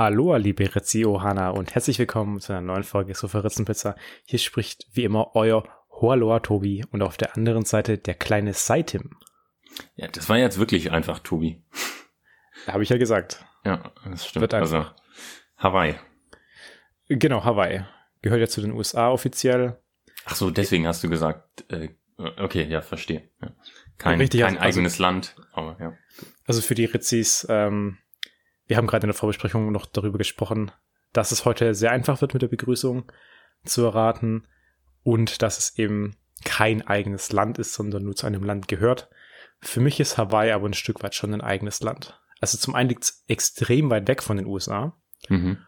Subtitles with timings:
[0.00, 3.96] Aloha, liebe Ritzi Ohana und herzlich willkommen zu einer neuen Folge Sofa Ritzenpizza.
[4.24, 9.18] Hier spricht wie immer euer Hoaloa Tobi und auf der anderen Seite der kleine Saitim.
[9.96, 11.62] Ja, das war jetzt wirklich einfach, Tobi.
[12.66, 13.44] Habe ich ja gesagt.
[13.66, 14.40] Ja, das stimmt.
[14.40, 14.86] Wird also.
[15.58, 15.96] Hawaii.
[17.10, 17.84] Genau, Hawaii.
[18.22, 19.82] Gehört ja zu den USA offiziell.
[20.24, 21.90] Ach so, deswegen hast du gesagt, äh,
[22.38, 23.28] okay, ja, verstehe.
[23.42, 23.54] Ja.
[23.98, 25.92] Kein, Richtig, kein also- eigenes Land, aber ja.
[26.46, 27.98] Also für die Ritzis, ähm,
[28.70, 30.70] wir haben gerade in der Vorbesprechung noch darüber gesprochen,
[31.12, 33.10] dass es heute sehr einfach wird mit der Begrüßung
[33.64, 34.46] zu erraten
[35.02, 39.10] und dass es eben kein eigenes Land ist, sondern nur zu einem Land gehört.
[39.60, 42.20] Für mich ist Hawaii aber ein Stück weit schon ein eigenes Land.
[42.40, 44.96] Also zum einen liegt es extrem weit weg von den USA,
[45.28, 45.58] Mhm.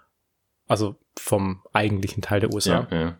[0.68, 2.86] also vom eigentlichen Teil der USA.
[2.88, 3.18] Ja, ja,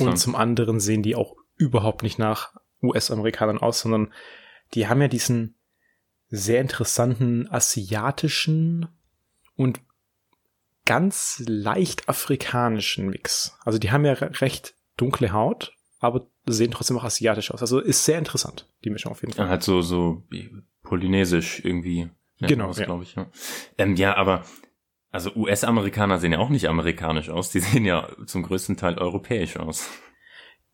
[0.00, 4.12] Und zum anderen sehen die auch überhaupt nicht nach US-Amerikanern aus, sondern
[4.74, 5.54] die haben ja diesen
[6.28, 8.88] sehr interessanten asiatischen
[9.56, 9.80] und
[10.84, 13.56] ganz leicht afrikanischen Mix.
[13.64, 17.60] Also die haben ja re- recht dunkle Haut, aber sehen trotzdem auch asiatisch aus.
[17.60, 19.46] Also ist sehr interessant, die Mischung auf jeden Fall.
[19.46, 20.24] Ja, halt so, so
[20.82, 22.10] polynesisch irgendwie.
[22.40, 22.86] Genau, das, ja.
[22.86, 23.14] glaube ich.
[23.14, 23.30] Ja.
[23.78, 24.44] Ähm, ja, aber
[25.12, 29.56] also US-Amerikaner sehen ja auch nicht amerikanisch aus, die sehen ja zum größten Teil europäisch
[29.58, 29.88] aus.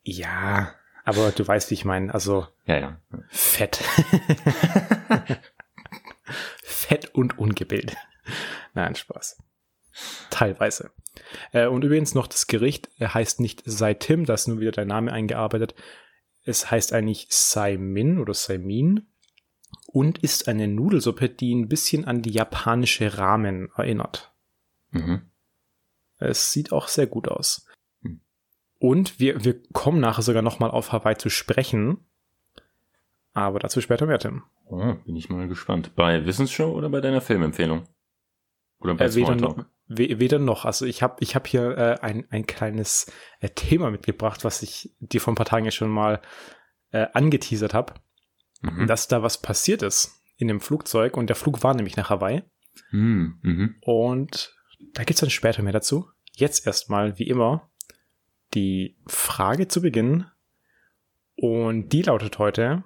[0.02, 0.72] Ja,
[1.04, 2.14] aber du weißt, wie ich meine.
[2.14, 3.00] Also Ja, ja.
[3.28, 3.76] Fett.
[6.62, 7.96] Fett und ungebildet.
[8.78, 9.42] Nein, Spaß.
[10.30, 10.92] Teilweise.
[11.50, 14.86] Äh, und übrigens noch das Gericht äh, heißt nicht Saitim, da ist nur wieder dein
[14.86, 15.74] Name eingearbeitet.
[16.44, 19.08] Es heißt eigentlich Saimin oder Saimin
[19.88, 24.32] und ist eine Nudelsuppe, die ein bisschen an die japanische Ramen erinnert.
[24.90, 25.22] Mhm.
[26.18, 27.66] Es sieht auch sehr gut aus.
[28.02, 28.20] Hm.
[28.78, 32.06] Und wir, wir kommen nachher sogar nochmal auf Hawaii zu sprechen.
[33.32, 34.44] Aber dazu später mehr, Tim.
[34.66, 35.96] Oh, bin ich mal gespannt.
[35.96, 37.88] Bei Wissensshow oder bei deiner Filmempfehlung?
[38.80, 40.64] Oder bei Äh, weder, we- weder noch.
[40.64, 44.94] Also ich habe ich hab hier äh, ein, ein kleines äh, Thema mitgebracht, was ich
[45.00, 46.20] dir vor ein paar Tagen ja schon mal
[46.92, 47.94] äh, angeteasert habe,
[48.60, 48.86] Mhm.
[48.88, 51.16] dass da was passiert ist in dem Flugzeug.
[51.16, 52.42] Und der Flug war nämlich nach Hawaii.
[52.90, 53.38] Mhm.
[53.42, 53.76] Mhm.
[53.82, 54.56] Und
[54.94, 56.08] da gibt's dann später mehr dazu.
[56.32, 57.70] Jetzt erstmal, wie immer,
[58.54, 60.24] die Frage zu Beginn.
[61.36, 62.84] Und die lautet heute,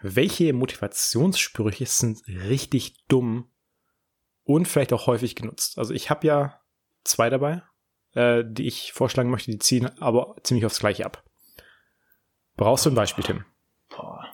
[0.00, 3.48] welche Motivationssprüche sind richtig dumm
[4.44, 5.78] und vielleicht auch häufig genutzt?
[5.78, 6.60] Also ich habe ja
[7.04, 7.62] zwei dabei,
[8.14, 11.24] äh, die ich vorschlagen möchte, die ziehen aber ziemlich aufs Gleiche ab.
[12.56, 13.44] Brauchst du ein Beispiel, Tim?
[13.88, 14.26] Boah.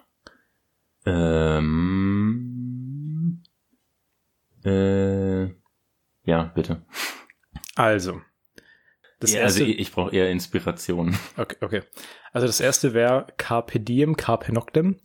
[1.07, 1.73] Ähm,
[4.65, 5.45] äh,
[6.25, 6.85] ja, bitte.
[7.75, 8.21] Also,
[9.21, 11.17] das ja, erste, also ich, ich brauche eher Inspiration.
[11.37, 11.83] okay, okay.
[12.33, 15.01] Also das erste wäre Carpe Diem, Carpe Noctem.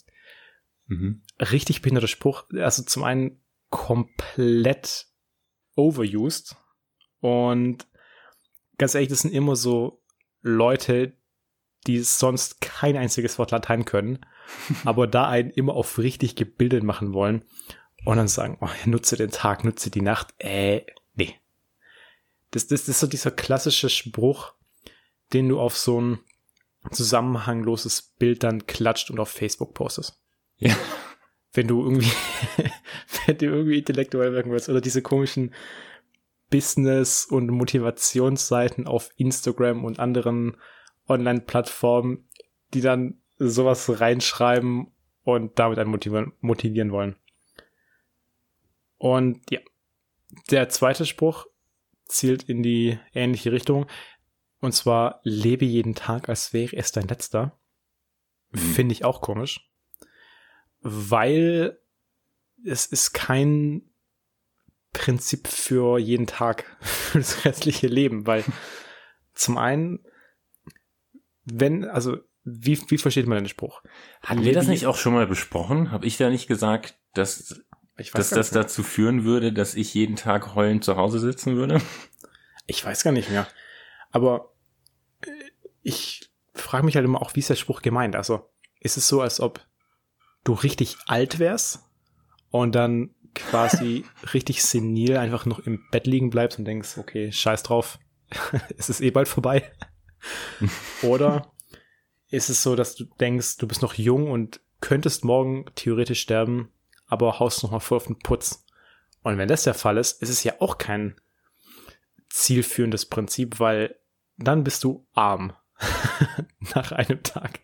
[0.88, 1.24] Mhm.
[1.40, 2.46] richtig behinderter Spruch.
[2.53, 3.42] Also zum einen
[3.73, 5.07] komplett
[5.75, 6.56] overused
[7.22, 7.88] und
[8.78, 10.03] ganz ehrlich, das sind immer so
[10.44, 11.17] Leute,
[11.88, 14.23] die sonst kein einziges Wort Latein können,
[14.85, 17.45] aber da einen immer auf richtig gebildet machen wollen
[18.06, 20.35] und dann sagen, oh, nutze den Tag, nutze die Nacht.
[20.38, 20.85] Äh,
[21.16, 21.35] nee.
[22.51, 24.53] Das, das, das ist so dieser klassische Spruch,
[25.34, 26.19] den du auf so ein
[26.91, 30.22] zusammenhangloses Bild dann klatscht und auf Facebook postest
[30.57, 30.75] Ja.
[31.53, 32.12] Wenn du irgendwie,
[33.25, 35.53] wenn du irgendwie intellektuell wirken willst oder diese komischen
[36.50, 40.58] Business- und Motivationsseiten auf Instagram und anderen
[41.08, 42.28] Online-Plattformen,
[42.74, 44.91] die dann sowas reinschreiben
[45.24, 47.16] und damit einen motivieren, motivieren wollen.
[48.97, 49.59] Und ja,
[50.50, 51.47] der zweite Spruch
[52.06, 53.88] zielt in die ähnliche Richtung.
[54.59, 57.58] Und zwar, lebe jeden Tag, als wäre es dein letzter.
[58.52, 58.59] Mhm.
[58.59, 59.72] Finde ich auch komisch
[60.83, 61.79] weil
[62.66, 63.81] es ist kein
[64.91, 68.44] Prinzip für jeden Tag, für das restliche Leben, weil
[69.33, 70.05] zum einen,
[71.45, 73.81] wenn, also, wie, wie versteht man den Spruch?
[74.22, 75.91] Hatten wir das nicht auch schon mal besprochen?
[75.91, 77.63] Habe ich da nicht gesagt, dass,
[77.95, 81.81] dass das nicht dazu führen würde, dass ich jeden Tag heulend zu Hause sitzen würde?
[82.67, 83.47] Ich weiß gar nicht mehr.
[84.11, 84.53] Aber
[85.22, 85.29] äh,
[85.81, 88.16] ich frage mich halt immer auch, wie ist der Spruch gemeint?
[88.16, 88.49] Also,
[88.79, 89.66] ist es so, als ob
[90.43, 91.79] du richtig alt wärst
[92.49, 97.63] und dann quasi richtig senil einfach noch im Bett liegen bleibst und denkst, okay, scheiß
[97.63, 97.99] drauf,
[98.78, 99.72] es ist eh bald vorbei.
[101.01, 101.51] Oder
[102.29, 106.72] ist es so, dass du denkst, du bist noch jung und könntest morgen theoretisch sterben,
[107.07, 108.66] aber haust noch mal voll auf den Putz.
[109.22, 111.16] Und wenn das der Fall ist, ist es ja auch kein
[112.29, 113.96] zielführendes Prinzip, weil
[114.37, 115.53] dann bist du arm
[116.75, 117.59] nach einem Tag.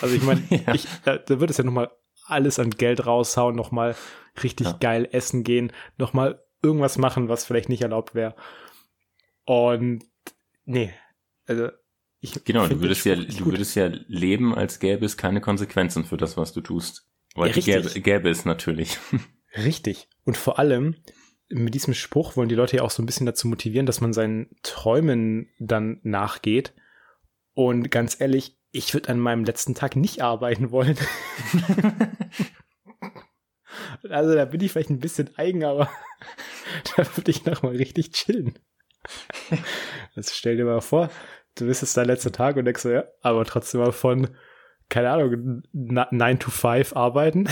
[0.00, 0.74] Also ich meine, Ja.
[1.04, 1.90] da, da wird es ja noch mal
[2.30, 3.94] alles an Geld raushauen, noch mal
[4.42, 4.76] richtig Ja.
[4.80, 8.34] geil essen gehen, noch mal irgendwas machen, was vielleicht nicht erlaubt wäre.
[9.44, 10.04] Und
[10.64, 10.92] nee,
[11.46, 11.68] also
[12.20, 16.18] ich genau, du würdest ja, du würdest ja leben, als gäbe es keine Konsequenzen für
[16.18, 17.06] das, was du tust.
[17.34, 18.98] Weil ja, gäbe, gäbe es natürlich.
[19.56, 20.08] Richtig.
[20.24, 20.96] Und vor allem,
[21.48, 24.12] mit diesem Spruch wollen die Leute ja auch so ein bisschen dazu motivieren, dass man
[24.12, 26.74] seinen Träumen dann nachgeht.
[27.54, 30.96] Und ganz ehrlich, ich würde an meinem letzten Tag nicht arbeiten wollen.
[34.08, 35.90] also da bin ich vielleicht ein bisschen eigen, aber
[36.96, 38.58] da würde ich noch mal richtig chillen.
[40.14, 41.10] Also stell dir mal vor,
[41.56, 44.36] du bist jetzt dein letzter Tag und denkst so, ja, aber trotzdem mal von,
[44.88, 47.48] keine Ahnung, 9 to 5 arbeiten.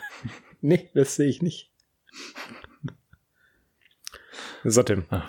[0.60, 1.72] nee, das sehe ich nicht.
[4.64, 5.06] So, Tim.
[5.10, 5.26] Ah.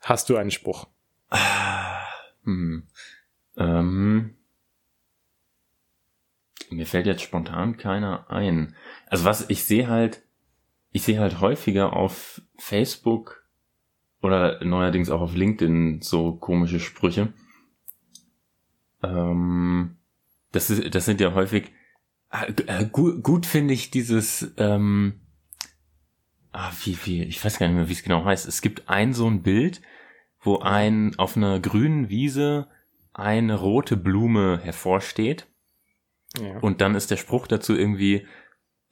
[0.00, 0.86] Hast du einen Spruch?
[1.30, 2.04] Ah,
[2.44, 2.86] hm.
[3.56, 4.36] Ähm,
[6.70, 8.74] mir fällt jetzt spontan keiner ein.
[9.06, 10.22] Also was ich sehe halt,
[10.90, 13.46] ich sehe halt häufiger auf Facebook
[14.22, 17.32] oder neuerdings auch auf LinkedIn so komische Sprüche.
[19.02, 19.96] Ähm,
[20.52, 21.72] das, ist, das sind ja häufig
[22.30, 25.20] äh, äh gut, gut finde ich dieses ähm,
[26.52, 28.46] ah, wie, wie, ich weiß gar nicht mehr, wie es genau heißt.
[28.46, 29.82] Es gibt ein so ein Bild,
[30.40, 32.68] wo ein auf einer grünen Wiese
[33.14, 35.46] eine rote Blume hervorsteht.
[36.40, 36.58] Ja.
[36.58, 38.26] Und dann ist der Spruch dazu irgendwie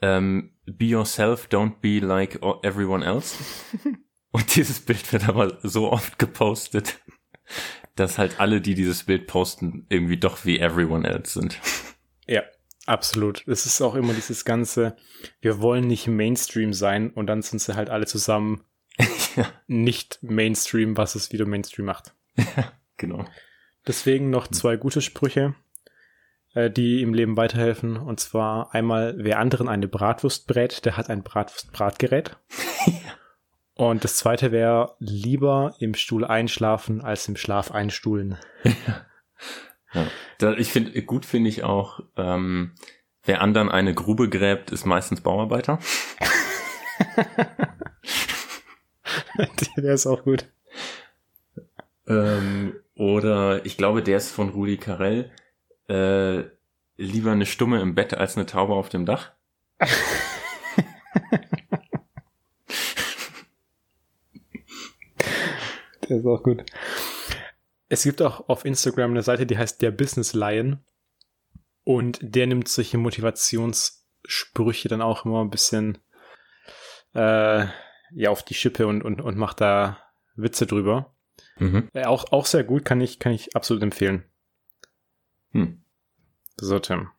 [0.03, 3.37] ähm, Be yourself, don't be like everyone else.
[4.33, 7.01] Und dieses Bild wird aber so oft gepostet,
[7.97, 11.59] dass halt alle, die dieses Bild posten, irgendwie doch wie everyone else sind.
[12.29, 12.45] Ja,
[12.91, 13.47] Absolut.
[13.47, 14.97] Es ist auch immer dieses ganze,
[15.41, 18.65] wir wollen nicht Mainstream sein und dann sind sie halt alle zusammen
[19.37, 19.47] ja.
[19.69, 22.15] nicht Mainstream, was es wieder Mainstream macht.
[22.37, 23.27] Ja, genau.
[23.91, 25.57] Deswegen noch zwei gute Sprüche,
[26.55, 27.97] äh, die im Leben weiterhelfen.
[27.97, 32.37] Und zwar einmal, wer anderen eine Bratwurst brät, der hat ein Bratwurst-Bratgerät.
[33.75, 38.39] Und das zweite wäre, lieber im Stuhl einschlafen als im Schlaf einstuhlen.
[39.93, 40.07] Ja.
[40.57, 42.77] Ich finde, gut finde ich auch, ähm,
[43.25, 45.81] wer anderen eine Grube gräbt, ist meistens Bauarbeiter.
[49.77, 50.47] der ist auch gut.
[52.07, 55.31] Ähm, oder ich glaube, der ist von Rudi Carell.
[55.89, 56.43] Äh,
[56.99, 59.33] lieber eine Stumme im Bett als eine Taube auf dem Dach.
[66.07, 66.63] der ist auch gut.
[67.89, 70.85] Es gibt auch auf Instagram eine Seite, die heißt der Business Lion.
[71.85, 75.97] Und der nimmt solche Motivationssprüche dann auch immer ein bisschen
[77.15, 77.65] äh,
[78.13, 79.97] ja auf die Schippe und, und, und macht da
[80.37, 81.15] Witze drüber.
[81.59, 81.89] Mhm.
[81.93, 84.25] Äh, auch, auch sehr gut, kann ich, kann ich absolut empfehlen.
[85.53, 85.83] Hm.
[86.57, 87.11] So, Tim.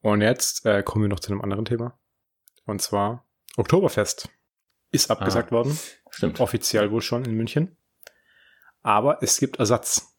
[0.00, 1.98] Und jetzt äh, kommen wir noch zu einem anderen Thema.
[2.64, 3.24] Und zwar
[3.56, 4.28] Oktoberfest.
[4.92, 5.78] Ist abgesagt ah, worden.
[6.10, 6.40] Stimmt.
[6.40, 7.76] Offiziell wohl schon in München.
[8.82, 10.14] Aber es gibt Ersatz.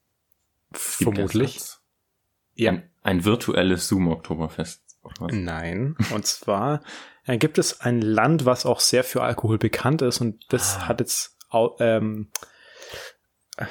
[0.72, 1.56] Es gibt Vermutlich.
[1.56, 1.81] Ersatz.
[2.56, 2.72] Ja.
[2.72, 4.83] Ein, ein virtuelles Zoom-Oktoberfest.
[5.31, 5.95] Nein.
[6.13, 6.81] Und zwar
[7.25, 10.88] äh, gibt es ein Land, was auch sehr für Alkohol bekannt ist und das ah.
[10.90, 11.38] hat jetzt
[11.80, 12.30] ähm,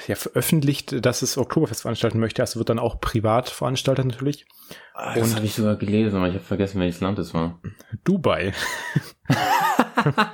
[0.09, 2.43] ja, veröffentlicht, dass es Oktoberfest veranstalten möchte.
[2.43, 4.47] Also wird dann auch privat veranstaltet natürlich.
[4.95, 7.61] Ah, das habe ich sogar gelesen, aber ich habe vergessen, welches Land es war.
[8.05, 8.53] Dubai.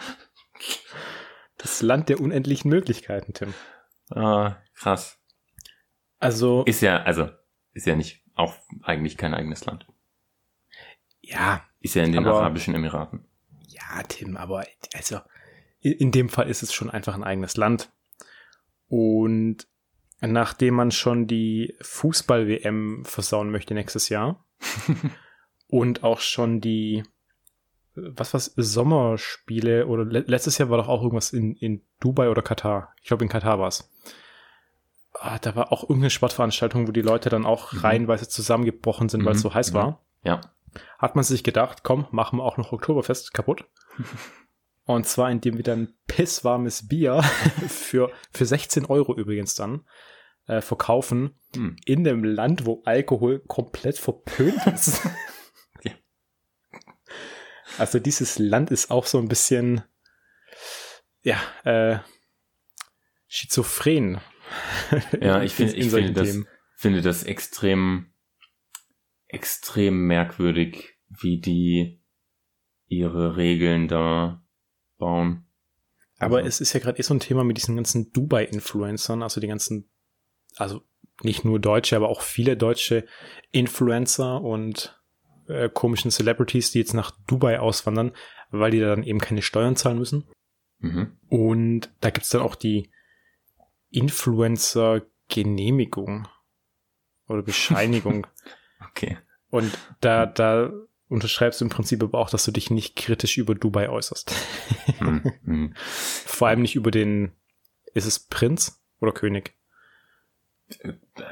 [1.58, 3.52] das Land der unendlichen Möglichkeiten, Tim.
[4.10, 5.18] Ah, krass.
[6.18, 6.64] Also.
[6.64, 7.28] Ist ja, also,
[7.72, 9.86] ist ja nicht, auch eigentlich kein eigenes Land.
[11.20, 11.64] Ja.
[11.80, 13.26] Ist ja in den aber, Arabischen Emiraten.
[13.68, 15.20] Ja, Tim, aber, also,
[15.80, 17.90] in dem Fall ist es schon einfach ein eigenes Land.
[18.92, 19.66] Und
[20.20, 24.44] nachdem man schon die Fußball-WM versauen möchte nächstes Jahr
[25.66, 27.02] und auch schon die
[27.94, 32.92] was was Sommerspiele oder letztes Jahr war doch auch irgendwas in, in Dubai oder Katar.
[33.00, 33.90] Ich glaube in Katar war es.
[35.14, 37.78] Ah, da war auch irgendeine Sportveranstaltung, wo die Leute dann auch mhm.
[37.78, 39.24] reihenweise zusammengebrochen sind, mhm.
[39.24, 39.76] weil es so heiß mhm.
[39.76, 40.04] war.
[40.22, 40.42] Ja.
[40.98, 43.64] Hat man sich gedacht, komm, machen wir auch noch Oktoberfest kaputt.
[44.84, 47.22] Und zwar, indem wir dann pisswarmes Bier
[47.68, 49.86] für, für 16 Euro übrigens dann
[50.46, 51.76] äh, verkaufen hm.
[51.84, 55.02] in dem Land, wo Alkohol komplett verpönt ist.
[57.78, 59.82] Also dieses Land ist auch so ein bisschen,
[61.22, 61.98] ja, äh,
[63.26, 64.20] schizophren.
[65.20, 66.38] Ja, ich finde, ich finde das,
[66.76, 68.12] finde das extrem,
[69.26, 72.02] extrem merkwürdig, wie die
[72.88, 74.41] ihre Regeln da.
[76.22, 76.48] Aber also.
[76.48, 79.90] es ist ja gerade eh so ein Thema mit diesen ganzen Dubai-Influencern, also die ganzen,
[80.56, 80.82] also
[81.22, 83.06] nicht nur Deutsche, aber auch viele deutsche
[83.50, 84.98] Influencer und
[85.48, 88.12] äh, komischen Celebrities, die jetzt nach Dubai auswandern,
[88.50, 90.28] weil die dann eben keine Steuern zahlen müssen.
[90.78, 91.16] Mhm.
[91.28, 92.90] Und da gibt's dann auch die,
[93.92, 96.26] Influencer-Genehmigung
[97.28, 98.26] oder Bescheinigung.
[98.90, 99.18] Okay.
[99.50, 100.72] Und da, da
[101.12, 104.34] unterschreibst du im Prinzip aber auch, dass du dich nicht kritisch über Dubai äußerst.
[104.98, 105.74] Hm, hm.
[105.76, 107.32] Vor allem nicht über den,
[107.94, 109.54] ist es Prinz oder König?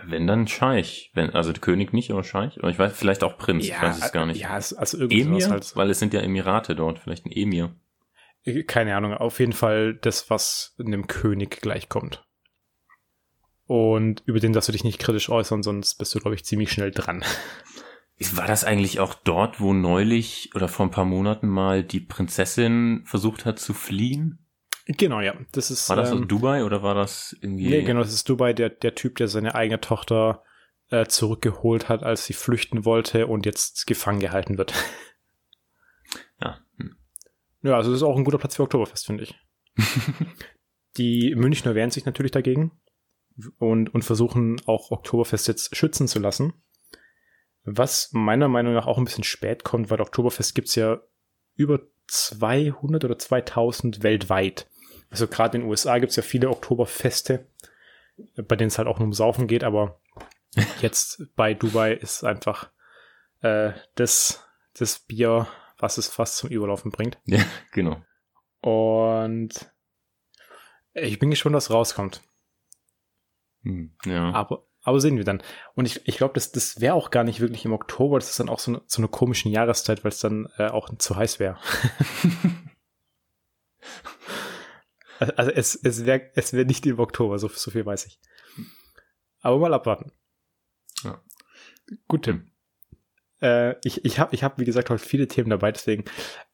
[0.05, 1.11] Wenn dann Scheich.
[1.15, 2.59] Wenn, also König nicht, aber Scheich.
[2.59, 4.41] Oder ich weiß, vielleicht auch Prinz, ich weiß es gar nicht.
[4.41, 5.51] Ja, also irgendwie Emir?
[5.51, 5.75] halt.
[5.75, 7.75] Weil es sind ja Emirate dort, vielleicht ein Emir.
[8.67, 12.25] Keine Ahnung, auf jeden Fall das, was einem König gleichkommt.
[13.67, 16.73] Und über den darfst du dich nicht kritisch äußern, sonst bist du, glaube ich, ziemlich
[16.73, 17.25] schnell dran.
[18.35, 23.03] War das eigentlich auch dort, wo neulich oder vor ein paar Monaten mal die Prinzessin
[23.07, 24.47] versucht hat zu fliehen?
[24.87, 25.35] Genau, ja.
[25.53, 25.89] Das ist.
[25.89, 27.69] War das ähm, Dubai oder war das irgendwie?
[27.69, 30.43] Nee, genau, das ist Dubai, der, der Typ, der seine eigene Tochter
[30.91, 34.75] äh, zurückgeholt hat, als sie flüchten wollte und jetzt gefangen gehalten wird.
[36.41, 36.59] Ja.
[36.79, 36.97] Hm.
[37.63, 39.35] Ja, also das ist auch ein guter Platz für Oktoberfest, finde ich.
[40.97, 42.73] Die Münchner wehren sich natürlich dagegen
[43.59, 46.55] und, und versuchen auch Oktoberfest jetzt schützen zu lassen.
[47.73, 51.01] Was meiner Meinung nach auch ein bisschen spät kommt, weil Oktoberfest gibt's ja
[51.55, 54.67] über 200 oder 2000 weltweit.
[55.11, 57.47] Also gerade in den USA gibt's ja viele Oktoberfeste,
[58.37, 60.01] bei denen es halt auch nur um Saufen geht, aber
[60.81, 62.71] jetzt bei Dubai ist einfach
[63.43, 65.47] äh, das, das Bier,
[65.79, 67.19] was es fast zum Überlaufen bringt.
[67.25, 68.03] Ja, genau.
[68.61, 69.71] Und
[70.93, 72.23] ich bin gespannt, was rauskommt.
[73.63, 74.33] Hm, Ja.
[74.33, 75.43] Aber, aber sehen wir dann.
[75.75, 78.19] Und ich, ich glaube, das, das wäre auch gar nicht wirklich im Oktober.
[78.19, 80.89] Das ist dann auch so eine, so eine komischen Jahreszeit, weil es dann äh, auch
[80.97, 81.59] zu heiß wäre.
[85.19, 88.19] also also es, es wäre es wär nicht im Oktober, so, so viel weiß ich.
[89.41, 90.13] Aber mal abwarten.
[91.03, 91.21] Ja.
[92.09, 92.51] Gut, Tim.
[93.43, 96.05] Äh, ich ich habe, ich hab, wie gesagt, heute viele Themen dabei, deswegen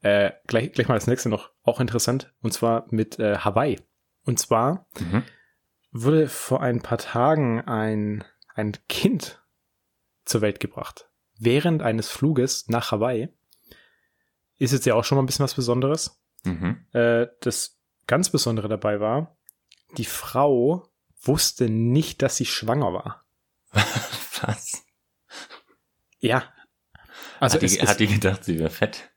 [0.01, 2.33] äh, gleich, gleich mal das nächste noch auch interessant.
[2.41, 3.79] Und zwar mit äh, Hawaii.
[4.25, 5.23] Und zwar Mhm.
[6.03, 8.23] Wurde vor ein paar Tagen ein,
[8.53, 9.41] ein Kind
[10.25, 11.09] zur Welt gebracht.
[11.39, 13.29] Während eines Fluges nach Hawaii.
[14.57, 16.19] Ist jetzt ja auch schon mal ein bisschen was Besonderes.
[16.43, 16.85] Mhm.
[16.93, 19.37] Äh, das ganz Besondere dabei war,
[19.97, 20.89] die Frau
[21.21, 23.25] wusste nicht, dass sie schwanger war.
[24.41, 24.85] Was?
[26.19, 26.51] Ja.
[27.39, 29.11] Also hat, die, es hat die gedacht, sie wäre fett?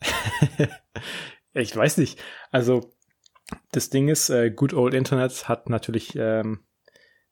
[1.54, 2.20] ich weiß nicht.
[2.50, 2.93] Also
[3.72, 6.60] das Ding ist, äh, Good Old Internet hat natürlich ähm,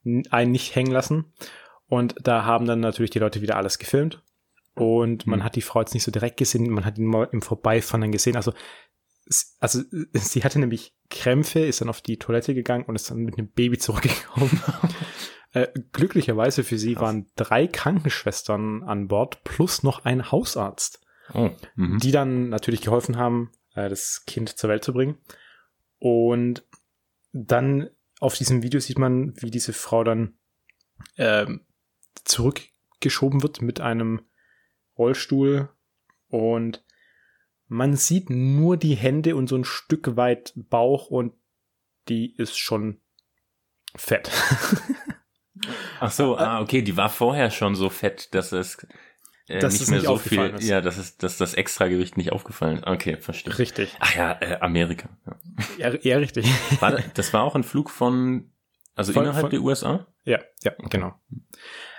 [0.03, 1.25] einen nicht hängen lassen.
[1.87, 4.23] Und da haben dann natürlich die Leute wieder alles gefilmt.
[4.75, 5.45] Und man Hm.
[5.45, 8.35] hat die Frau jetzt nicht so direkt gesehen, man hat ihn mal im Vorbeifahren gesehen.
[8.35, 8.53] Also,
[9.59, 9.81] also
[10.13, 13.49] sie hatte nämlich Krämpfe, ist dann auf die Toilette gegangen und ist dann mit einem
[13.49, 14.59] Baby zurückgekommen.
[15.53, 17.03] äh, glücklicherweise für sie Krass.
[17.03, 20.99] waren drei Krankenschwestern an Bord plus noch ein Hausarzt
[21.33, 21.51] Oh.
[21.75, 21.99] Mhm.
[21.99, 25.17] die dann natürlich geholfen haben, äh, das Kind zur Welt zu bringen.
[26.03, 26.67] Und
[27.31, 30.37] dann auf diesem Video sieht man, wie diese Frau dann
[31.15, 31.61] ähm,
[32.25, 34.19] zurückgeschoben wird mit einem
[34.97, 35.69] Rollstuhl
[36.27, 36.83] und
[37.69, 41.35] man sieht nur die Hände und so ein Stück weit Bauch und
[42.09, 42.99] die ist schon
[43.95, 44.29] fett.
[46.01, 48.85] Ach so, ah, okay, die war vorher schon so fett, dass es
[49.47, 50.67] äh, Dass nicht es mehr nicht so viel, ist.
[50.67, 52.87] ja, dass es, dass das Extragewicht nicht aufgefallen ist.
[52.87, 53.57] Okay, verstehe.
[53.57, 53.95] Richtig.
[53.99, 55.09] Ach ja, äh, Amerika.
[55.77, 55.89] Ja.
[55.91, 56.45] Ja, ja richtig.
[56.81, 58.51] War, da- das war auch ein Flug von,
[58.95, 60.07] also Von- innerhalb von- der USA?
[60.23, 61.13] Ja, ja, genau.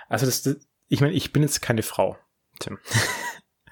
[0.07, 2.17] Also das, das ich meine, ich bin jetzt keine Frau,
[2.59, 2.79] Tim.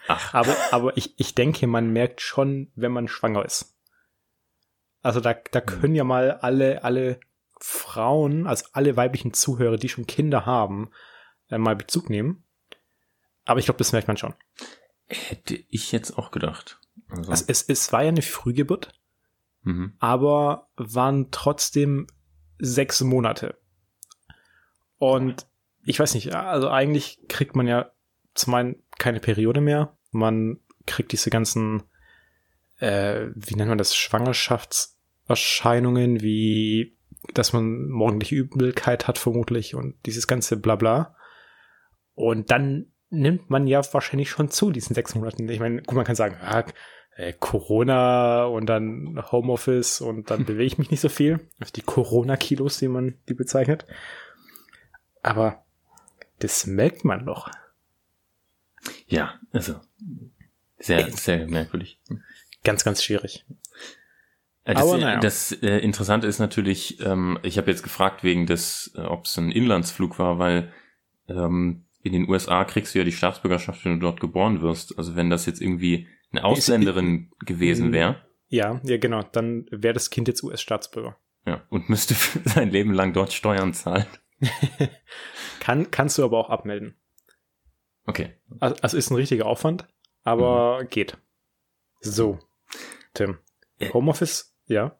[0.08, 0.34] Ach.
[0.34, 3.76] Aber, aber ich, ich denke, man merkt schon, wenn man schwanger ist.
[5.02, 7.20] Also da, da können ja mal alle, alle
[7.60, 10.92] Frauen, also alle weiblichen Zuhörer, die schon Kinder haben,
[11.50, 12.44] äh, mal Bezug nehmen.
[13.46, 14.34] Aber ich glaube, das merkt man schon.
[15.08, 16.80] Hätte ich jetzt auch gedacht.
[17.10, 18.94] Also, Also es, es war ja eine Frühgeburt,
[19.64, 19.94] mhm.
[20.00, 22.08] aber waren trotzdem
[22.60, 23.58] sechs Monate.
[24.98, 25.48] Und
[25.86, 27.92] ich weiß nicht, also eigentlich kriegt man ja
[28.34, 29.98] zum einen keine Periode mehr.
[30.12, 31.84] Man kriegt diese ganzen,
[32.80, 36.98] äh, wie nennt man das, Schwangerschaftserscheinungen, wie,
[37.34, 41.16] dass man morgendliche Übelkeit hat vermutlich und dieses ganze Blabla.
[42.16, 45.48] Und dann nimmt man ja wahrscheinlich schon zu diesen sechs Monaten.
[45.48, 46.66] Ich meine, gut, man kann sagen, ah,
[47.16, 51.40] äh, Corona und dann Homeoffice und dann bewege ich mich nicht so viel.
[51.60, 53.86] Also die Corona-Kilos, die man die bezeichnet.
[55.22, 55.64] Aber
[56.40, 57.50] das merkt man doch.
[59.08, 59.76] Ja, also
[60.80, 62.00] sehr, sehr merkwürdig.
[62.64, 63.46] Ganz, ganz schwierig.
[64.66, 65.20] Äh, Das, Aber naja.
[65.20, 69.38] das äh, Interessante ist natürlich, ähm, ich habe jetzt gefragt wegen des, äh, ob es
[69.38, 70.74] ein Inlandsflug war, weil
[71.28, 74.98] ähm, in den USA kriegst du ja die Staatsbürgerschaft, wenn du dort geboren wirst.
[74.98, 78.18] Also wenn das jetzt irgendwie eine Ausländerin gewesen wäre,
[78.50, 79.24] Ja, ja, genau.
[79.24, 81.18] Dann wäre das Kind jetzt US-Staatsbürger.
[81.46, 82.14] Ja, und müsste
[82.46, 84.06] sein Leben lang dort Steuern zahlen.
[85.60, 86.96] Kann, kannst du aber auch abmelden.
[88.06, 88.34] Okay.
[88.60, 89.88] Also, also ist ein richtiger Aufwand,
[90.24, 90.90] aber mhm.
[90.90, 91.18] geht.
[92.02, 92.40] So,
[93.14, 93.38] Tim.
[93.94, 95.00] Homeoffice, ja.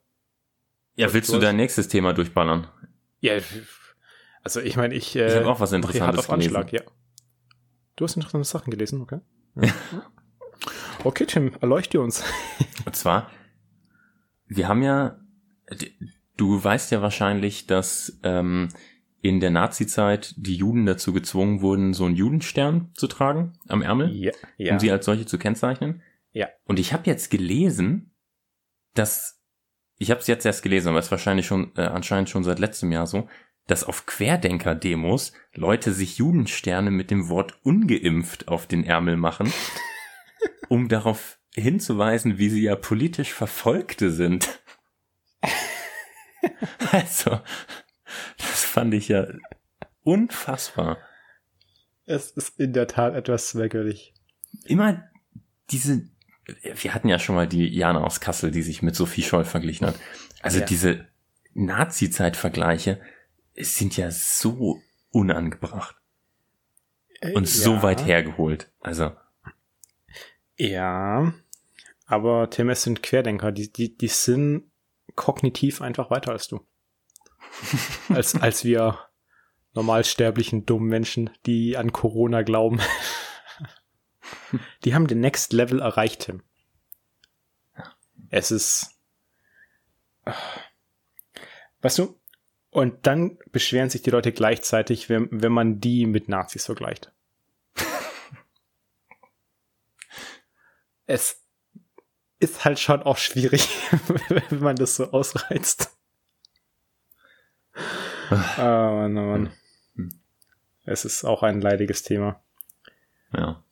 [0.96, 2.68] Ja, willst du dein nächstes Thema durchballern?
[3.20, 3.40] Ja,
[4.44, 5.16] also ich meine, ich.
[5.16, 6.56] Äh, ich habe auch was Interessantes gelesen.
[6.56, 6.82] Anschlag, ja.
[7.96, 9.20] Du hast interessante Sachen gelesen, okay?
[11.04, 12.24] Okay, Tim, erleuchte uns.
[12.86, 13.30] Und zwar,
[14.48, 15.20] wir haben ja,
[16.38, 18.70] du weißt ja wahrscheinlich, dass ähm,
[19.22, 24.14] in der Nazi-Zeit die Juden dazu gezwungen wurden, so einen Judenstern zu tragen am Ärmel,
[24.14, 24.74] ja, ja.
[24.74, 26.02] um sie als solche zu kennzeichnen.
[26.32, 26.48] Ja.
[26.66, 28.14] Und ich habe jetzt gelesen,
[28.94, 29.42] dass
[29.98, 32.60] ich habe es jetzt erst gelesen, aber es ist wahrscheinlich schon äh, anscheinend schon seit
[32.60, 33.28] letztem Jahr so,
[33.68, 39.52] dass auf Querdenker-Demos Leute sich Judensterne mit dem Wort ungeimpft auf den Ärmel machen,
[40.70, 44.62] um darauf hinzuweisen, wie sie ja politisch Verfolgte sind.
[46.92, 47.40] also,
[48.38, 49.28] das fand ich ja
[50.04, 50.98] unfassbar.
[52.06, 54.14] Es ist in der Tat etwas merkwürdig.
[54.66, 55.10] Immer
[55.72, 56.10] diese,
[56.62, 59.88] wir hatten ja schon mal die Jana aus Kassel, die sich mit Sophie Scholl verglichen
[59.88, 59.96] hat.
[60.42, 60.66] Also ja.
[60.66, 61.08] diese
[61.54, 63.00] Nazi-Zeit-Vergleiche
[63.56, 64.82] sind ja so
[65.12, 65.96] unangebracht.
[67.22, 67.64] Äh, und ja.
[67.64, 68.72] so weit hergeholt.
[68.80, 69.12] Also.
[70.58, 71.34] Ja.
[72.06, 74.72] Aber Tim, es sind Querdenker, die, die, die sind
[75.16, 76.66] kognitiv einfach weiter als du.
[78.10, 79.00] als, als wir
[79.74, 82.80] normalsterblichen dummen Menschen, die an Corona glauben.
[84.84, 86.44] die haben den Next Level erreicht, Tim.
[88.30, 88.90] Es ist.
[91.82, 92.20] Weißt du,
[92.74, 97.12] und dann beschweren sich die Leute gleichzeitig, wenn, wenn man die mit Nazis vergleicht.
[101.06, 101.44] es
[102.40, 103.68] ist halt schon auch schwierig,
[104.50, 105.96] wenn man das so ausreizt.
[108.32, 109.54] oh Mann, oh Mann.
[110.86, 112.44] Es ist auch ein leidiges Thema.
[113.34, 113.64] Ja.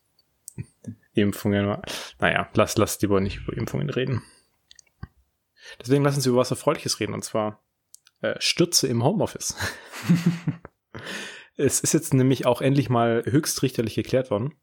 [1.13, 1.81] Impfungen.
[2.19, 4.21] Naja, lass, lass lieber nicht über Impfungen reden.
[5.79, 7.61] Deswegen lassen Sie über was Erfreuliches reden, und zwar
[8.21, 9.55] äh, Stürze im Homeoffice.
[11.57, 14.53] es ist jetzt nämlich auch endlich mal höchstrichterlich geklärt worden.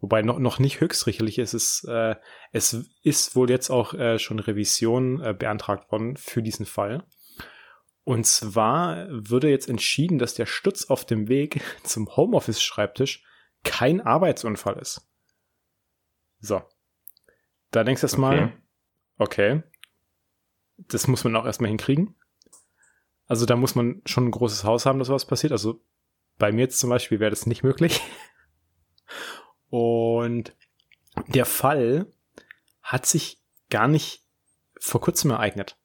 [0.00, 2.14] Wobei noch, noch nicht höchstrichterlich ist es, äh,
[2.52, 7.04] es ist wohl jetzt auch äh, schon Revision äh, beantragt worden für diesen Fall.
[8.04, 13.24] Und zwar würde jetzt entschieden, dass der Sturz auf dem Weg zum Homeoffice-Schreibtisch
[13.64, 15.06] kein Arbeitsunfall ist.
[16.40, 16.62] So.
[17.70, 18.52] Da denkst du erstmal,
[19.18, 19.56] okay.
[19.58, 19.62] okay,
[20.78, 22.14] das muss man auch erstmal hinkriegen.
[23.28, 25.52] Also da muss man schon ein großes Haus haben, dass was passiert.
[25.52, 25.80] Also
[26.38, 28.00] bei mir jetzt zum Beispiel wäre das nicht möglich.
[29.70, 30.56] Und
[31.28, 32.06] der Fall
[32.82, 34.24] hat sich gar nicht
[34.80, 35.76] vor kurzem ereignet.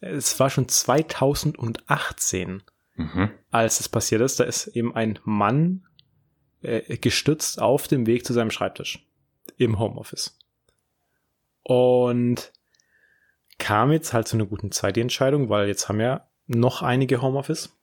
[0.00, 2.62] Es war schon 2018,
[2.94, 3.30] mhm.
[3.50, 4.40] als es passiert ist.
[4.40, 5.86] Da ist eben ein Mann
[6.62, 9.06] äh, gestützt auf dem Weg zu seinem Schreibtisch
[9.56, 10.36] im Homeoffice.
[11.62, 12.52] Und
[13.58, 17.22] kam jetzt halt zu einer guten Zeit die Entscheidung, weil jetzt haben ja noch einige
[17.22, 17.76] Homeoffice.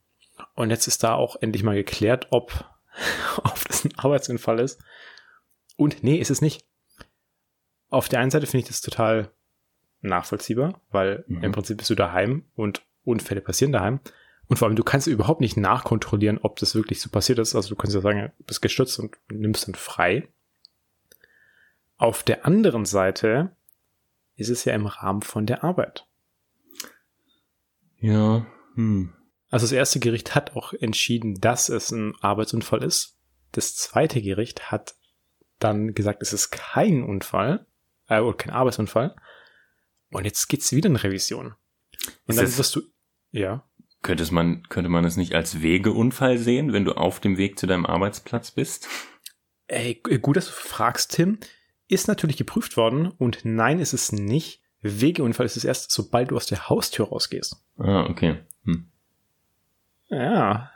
[0.56, 2.66] Und jetzt ist da auch endlich mal geklärt, ob,
[3.38, 4.82] ob das ein Arbeitsunfall ist.
[5.76, 6.66] Und nee, ist es nicht.
[7.90, 9.30] Auf der einen Seite finde ich das total
[10.02, 11.44] nachvollziehbar, weil mhm.
[11.44, 14.00] im Prinzip bist du daheim und Unfälle passieren daheim.
[14.48, 17.56] Und vor allem, du kannst überhaupt nicht nachkontrollieren, ob das wirklich so passiert ist.
[17.56, 20.28] Also du kannst ja sagen, du bist gestürzt und nimmst dann frei.
[21.98, 23.56] Auf der anderen Seite
[24.36, 26.06] ist es ja im Rahmen von der Arbeit.
[28.04, 28.46] Ja.
[28.76, 29.14] Hm.
[29.50, 33.18] Also das erste Gericht hat auch entschieden, dass es ein Arbeitsunfall ist.
[33.54, 34.96] Das zweite Gericht hat
[35.60, 37.66] dann gesagt, es ist kein Unfall,
[38.10, 39.16] äh, oder kein Arbeitsunfall.
[40.12, 41.56] Und jetzt geht's wieder in Revision.
[42.26, 42.82] Und ist dann wirst du,
[43.32, 43.66] ja.
[44.02, 47.68] Könnte man, könnte man es nicht als Wegeunfall sehen, wenn du auf dem Weg zu
[47.68, 48.90] deinem Arbeitsplatz bist?
[49.68, 51.40] Ey, gut, dass du fragst, Tim.
[51.88, 54.63] Ist natürlich geprüft worden und nein, ist es nicht.
[54.84, 57.56] Wegeunfall ist es erst, sobald du aus der Haustür rausgehst.
[57.78, 58.40] Ah, okay.
[58.66, 58.92] Hm.
[60.10, 60.72] Ja.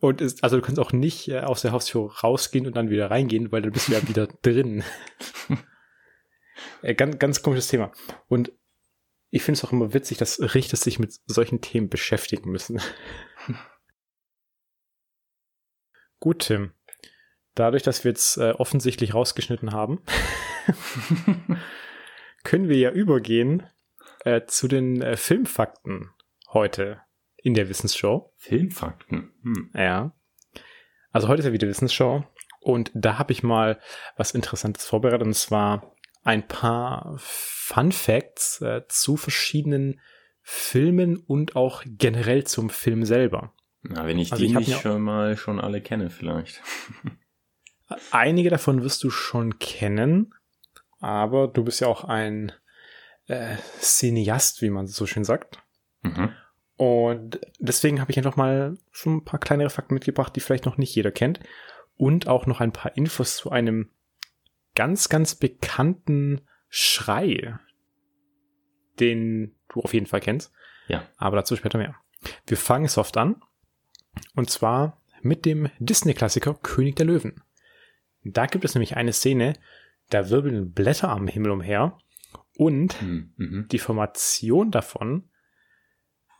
[0.00, 3.10] Und ist, also du kannst auch nicht äh, aus der Haustür rausgehen und dann wieder
[3.10, 4.82] reingehen, weil dann bist du ja wieder drin.
[6.82, 7.92] äh, ganz, ganz komisches Thema.
[8.28, 8.52] Und
[9.30, 12.80] ich finde es auch immer witzig, dass Richter sich mit solchen Themen beschäftigen müssen.
[16.20, 16.72] Gut, Tim.
[17.54, 20.00] Dadurch, dass wir jetzt äh, offensichtlich rausgeschnitten haben,
[22.48, 23.62] können wir ja übergehen
[24.24, 26.12] äh, zu den äh, Filmfakten
[26.50, 27.02] heute
[27.36, 28.32] in der Wissensshow.
[28.38, 29.34] Filmfakten?
[29.42, 29.70] Hm.
[29.74, 30.16] Ja.
[31.10, 32.24] Also heute ist ja wieder Wissensshow
[32.60, 33.78] und da habe ich mal
[34.16, 40.00] was Interessantes vorbereitet und zwar ein paar Fun Facts äh, zu verschiedenen
[40.40, 43.52] Filmen und auch generell zum Film selber.
[43.82, 46.62] Na, wenn ich Also die ich nicht schon mal schon alle kenne, vielleicht.
[48.10, 50.32] Einige davon wirst du schon kennen,
[51.00, 52.52] aber du bist ja auch ein
[53.26, 55.62] äh, Cineast, wie man so schön sagt.
[56.02, 56.32] Mhm.
[56.76, 60.78] Und deswegen habe ich einfach mal so ein paar kleinere Fakten mitgebracht, die vielleicht noch
[60.78, 61.40] nicht jeder kennt.
[61.96, 63.90] Und auch noch ein paar Infos zu einem
[64.76, 67.58] ganz, ganz bekannten Schrei,
[69.00, 70.52] den du auf jeden Fall kennst.
[70.86, 71.02] Ja.
[71.16, 71.96] Aber dazu später mehr.
[72.46, 73.42] Wir fangen soft an.
[74.34, 77.42] Und zwar mit dem Disney-Klassiker König der Löwen.
[78.24, 79.54] Da gibt es nämlich eine Szene,
[80.10, 81.98] da wirbeln Blätter am Himmel umher
[82.56, 83.32] und Mhm.
[83.36, 83.68] Mhm.
[83.70, 85.30] die Formation davon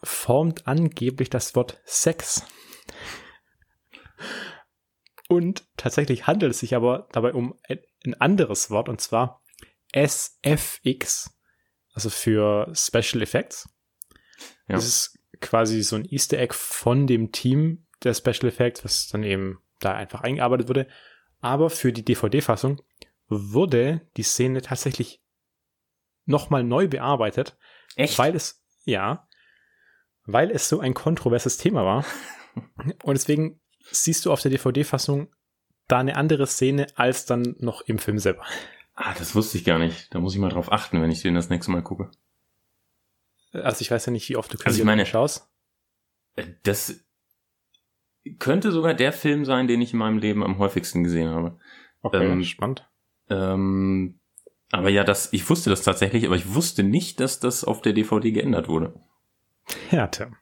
[0.03, 2.45] formt angeblich das Wort Sex.
[5.29, 9.43] Und tatsächlich handelt es sich aber dabei um ein ein anderes Wort, und zwar
[9.93, 11.37] SFX,
[11.93, 13.69] also für Special Effects.
[14.69, 14.77] Ja.
[14.77, 19.25] Das ist quasi so ein Easter Egg von dem Team der Special Effects, was dann
[19.25, 20.87] eben da einfach eingearbeitet wurde.
[21.41, 22.81] Aber für die DVD-Fassung
[23.29, 25.21] wurde die Szene tatsächlich
[26.25, 27.57] nochmal neu bearbeitet,
[27.97, 28.19] Echt?
[28.19, 29.29] weil es, ja,
[30.25, 32.05] weil es so ein kontroverses Thema war.
[33.03, 33.61] Und deswegen
[33.91, 35.35] siehst du auf der DVD-Fassung
[35.87, 38.45] da eine andere Szene als dann noch im Film selber.
[38.95, 40.13] ah, das wusste ich gar nicht.
[40.15, 42.11] Da muss ich mal drauf achten, wenn ich den das nächste Mal gucke.
[43.53, 45.49] Also ich weiß ja nicht, wie oft du Also ich meine- schaust.
[46.37, 46.95] Äh, Das
[48.39, 51.59] könnte sogar der Film sein, den ich in meinem Leben am häufigsten gesehen habe.
[52.03, 52.87] Okay, ähm, spannend.
[53.31, 54.19] Ähm,
[54.71, 57.93] aber ja, das, ich wusste das tatsächlich, aber ich wusste nicht, dass das auf der
[57.93, 59.01] DVD geändert wurde.
[59.89, 60.33] Härte.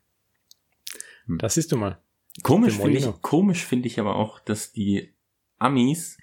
[1.27, 1.39] Hm.
[1.39, 2.01] Das siehst du mal.
[2.43, 5.15] Komisch finde ich, komisch finde ich aber auch, dass die
[5.59, 6.19] Amis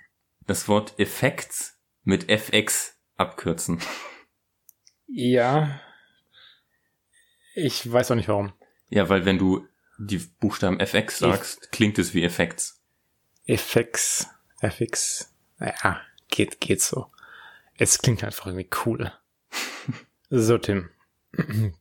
[0.45, 3.80] das Wort Effects mit FX abkürzen.
[5.08, 5.80] Ja.
[7.56, 8.54] Ich weiß auch nicht warum.
[8.89, 12.82] Ja, weil wenn du die Buchstaben FX sagst, klingt es wie Effects.
[13.45, 14.30] FX,
[14.62, 16.02] FX, ja,
[16.36, 17.08] geht, geht so.
[17.78, 19.12] Es klingt einfach irgendwie cool.
[20.30, 20.89] so, Tim.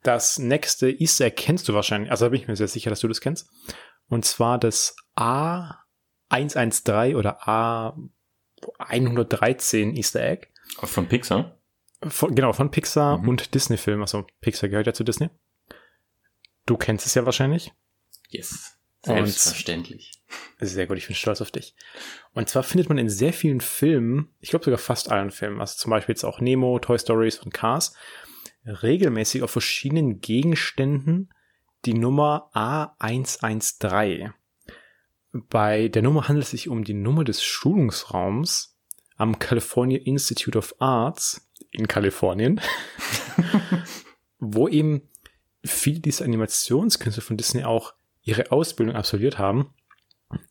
[0.02, 3.08] Das nächste Easter Egg kennst du wahrscheinlich, also bin ich mir sehr sicher, dass du
[3.08, 3.50] das kennst.
[4.08, 10.48] Und zwar das A113 oder A113 Easter Egg.
[10.82, 11.58] Von Pixar?
[12.08, 13.28] Von, genau, von Pixar Mhm.
[13.28, 14.00] und Disney-Film.
[14.00, 15.30] Also Pixar gehört ja zu Disney.
[16.66, 17.72] Du kennst es ja wahrscheinlich.
[18.28, 18.78] Yes.
[19.06, 20.12] Und- Selbstverständlich.
[20.60, 21.74] Sehr gut, ich bin stolz auf dich.
[22.34, 25.76] Und zwar findet man in sehr vielen Filmen, ich glaube sogar fast allen Filmen, also
[25.76, 27.94] zum Beispiel jetzt auch Nemo, Toy Stories und Cars,
[28.64, 31.30] regelmäßig auf verschiedenen Gegenständen
[31.84, 34.32] die Nummer A113.
[35.32, 38.76] Bei der Nummer handelt es sich um die Nummer des Schulungsraums
[39.16, 42.60] am California Institute of Arts in Kalifornien,
[44.38, 45.08] wo eben
[45.64, 49.74] viele dieser Animationskünstler von Disney auch ihre Ausbildung absolviert haben.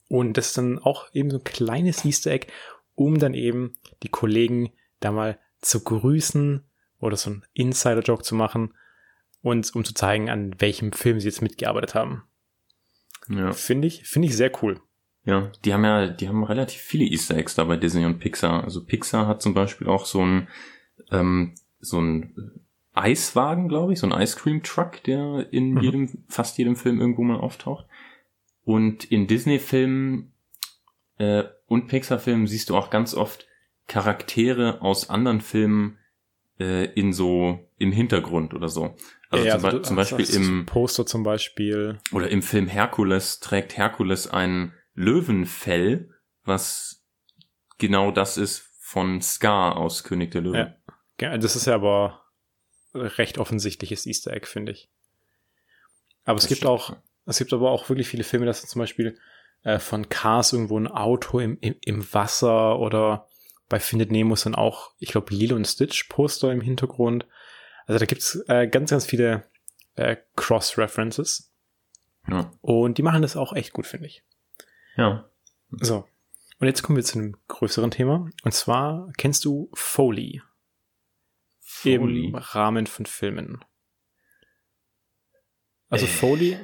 [0.08, 2.48] Und das ist dann auch eben so ein kleines Easter Egg,
[2.96, 6.64] um dann eben die Kollegen da mal zu grüßen
[7.00, 8.74] oder so ein Insider-Joke zu machen
[9.42, 12.24] und um zu zeigen, an welchem Film sie jetzt mitgearbeitet haben.
[13.28, 13.54] Ja.
[13.54, 14.80] Finde ich, finde ich sehr cool.
[15.24, 18.64] Ja, die haben ja, die haben relativ viele Easter Eggs da bei Disney und Pixar.
[18.64, 20.48] Also Pixar hat zum Beispiel auch so ein,
[21.12, 25.82] ähm, so ein Eiswagen, glaube ich, so ein Ice Cream Truck, der in Mhm.
[25.82, 27.86] jedem, fast jedem Film irgendwo mal auftaucht.
[28.64, 30.34] Und in Disney-Filmen
[31.18, 33.48] äh, und Pixar-Filmen siehst du auch ganz oft
[33.88, 35.98] Charaktere aus anderen Filmen
[36.60, 38.96] äh, in so im Hintergrund oder so.
[39.30, 42.00] Also Ja, zum, du- zum Beispiel also im Poster zum Beispiel.
[42.12, 46.10] oder im Film Herkules trägt Herkules ein Löwenfell,
[46.44, 47.04] was
[47.78, 50.74] genau das ist von Scar aus König der Löwen.
[51.20, 52.21] Ja, Das ist ja aber
[52.94, 54.90] recht offensichtliches Easter Egg, finde ich.
[56.26, 56.72] Aber es Das gibt stimmt.
[56.72, 59.18] auch, es gibt aber auch wirklich viele Filme, dass zum Beispiel
[59.64, 63.28] äh, von Cars irgendwo ein Auto im, im, im Wasser oder
[63.70, 67.26] bei Findet Nemo sind auch, ich glaube, Lilo und Stitch Poster im Hintergrund.
[67.86, 69.46] Also da gibt's äh, ganz, ganz viele
[69.96, 71.52] äh, Cross-References.
[72.28, 72.52] Ja.
[72.62, 74.24] Und die machen das auch echt gut, finde ich.
[74.98, 75.28] ja.
[75.80, 76.06] So.
[76.60, 78.30] Und jetzt kommen wir zu einem größeren Thema.
[78.44, 80.42] Und zwar kennst du Foley
[81.72, 82.26] Foley.
[82.28, 83.64] im Rahmen von Filmen.
[85.90, 86.58] Also Äh, Foley,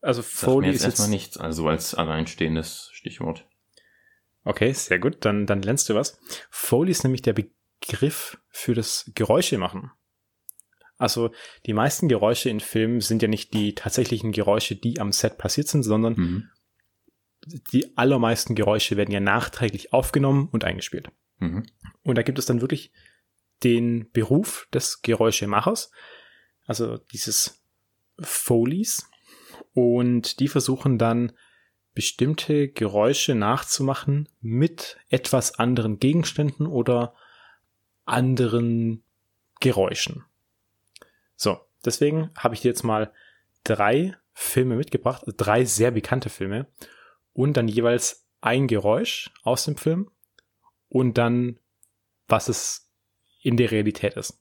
[0.00, 3.46] also Foley mir jetzt ist erstmal jetzt, nichts, also als alleinstehendes Stichwort.
[4.44, 6.18] okay, sehr gut, dann, dann lernst du was.
[6.50, 9.90] Foley ist nämlich der Begriff für das Geräusche machen.
[10.96, 11.32] Also
[11.66, 15.68] die meisten Geräusche in Filmen sind ja nicht die tatsächlichen Geräusche, die am Set passiert
[15.68, 16.50] sind, sondern Mhm.
[17.72, 21.10] die allermeisten Geräusche werden ja nachträglich aufgenommen und eingespielt.
[21.38, 21.64] Mhm.
[22.02, 22.92] Und da gibt es dann wirklich
[23.62, 25.90] den Beruf des Geräuschemachers.
[26.66, 27.62] Also dieses
[28.18, 29.08] Foleys
[29.74, 31.32] und die versuchen dann
[31.94, 37.14] bestimmte Geräusche nachzumachen mit etwas anderen Gegenständen oder
[38.04, 39.02] anderen
[39.60, 40.24] Geräuschen.
[41.36, 43.12] So, deswegen habe ich jetzt mal
[43.64, 46.66] drei Filme mitgebracht, also drei sehr bekannte Filme
[47.32, 50.10] und dann jeweils ein Geräusch aus dem Film
[50.88, 51.58] und dann,
[52.26, 52.89] was es
[53.40, 54.40] in der Realität ist.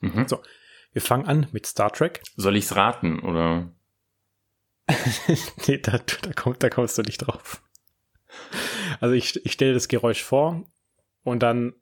[0.00, 0.28] Mhm.
[0.28, 0.42] So,
[0.92, 2.22] wir fangen an mit Star Trek.
[2.36, 3.72] Soll ich's raten oder?
[5.66, 7.62] nee, da, da, komm, da kommst du nicht drauf.
[9.00, 10.64] Also ich, ich stelle das Geräusch vor
[11.22, 11.74] und dann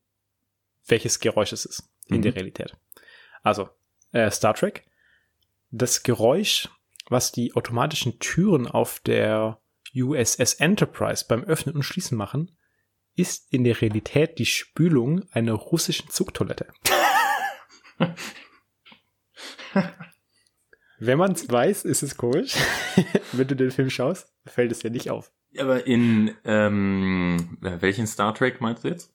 [0.86, 2.22] welches Geräusch es ist in mhm.
[2.22, 2.76] der Realität.
[3.42, 3.68] Also
[4.12, 4.86] äh, Star Trek.
[5.70, 6.68] Das Geräusch,
[7.08, 9.60] was die automatischen Türen auf der
[9.94, 12.56] USS Enterprise beim Öffnen und Schließen machen,
[13.14, 16.68] ist in der Realität die Spülung einer russischen Zugtoilette.
[20.98, 22.54] Wenn man es weiß, ist es komisch.
[23.32, 25.32] Wenn du den Film schaust, fällt es ja nicht auf.
[25.58, 29.12] Aber in ähm, welchen Star Trek meinst du jetzt?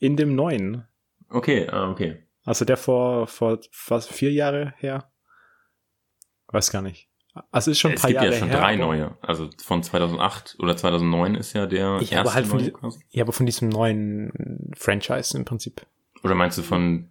[0.00, 0.86] In dem neuen.
[1.28, 2.24] Okay, ah, okay.
[2.44, 5.12] Also der vor, vor fast vier Jahre her?
[6.46, 7.10] Weiß gar nicht.
[7.50, 8.34] Also ist schon ein es paar Jahre her.
[8.34, 9.16] Es gibt ja schon drei neue.
[9.20, 13.00] Also von 2008 oder 2009 ist ja der ich erste halt von neue quasi.
[13.10, 15.86] Ja, aber von diesem neuen Franchise im Prinzip.
[16.22, 17.10] Oder meinst du von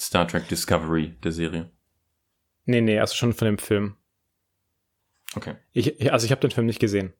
[0.00, 1.70] Star Trek Discovery, der Serie?
[2.64, 3.96] Nee, nee, also schon von dem Film.
[5.34, 5.56] Okay.
[5.72, 7.12] Ich, also ich habe den Film nicht gesehen.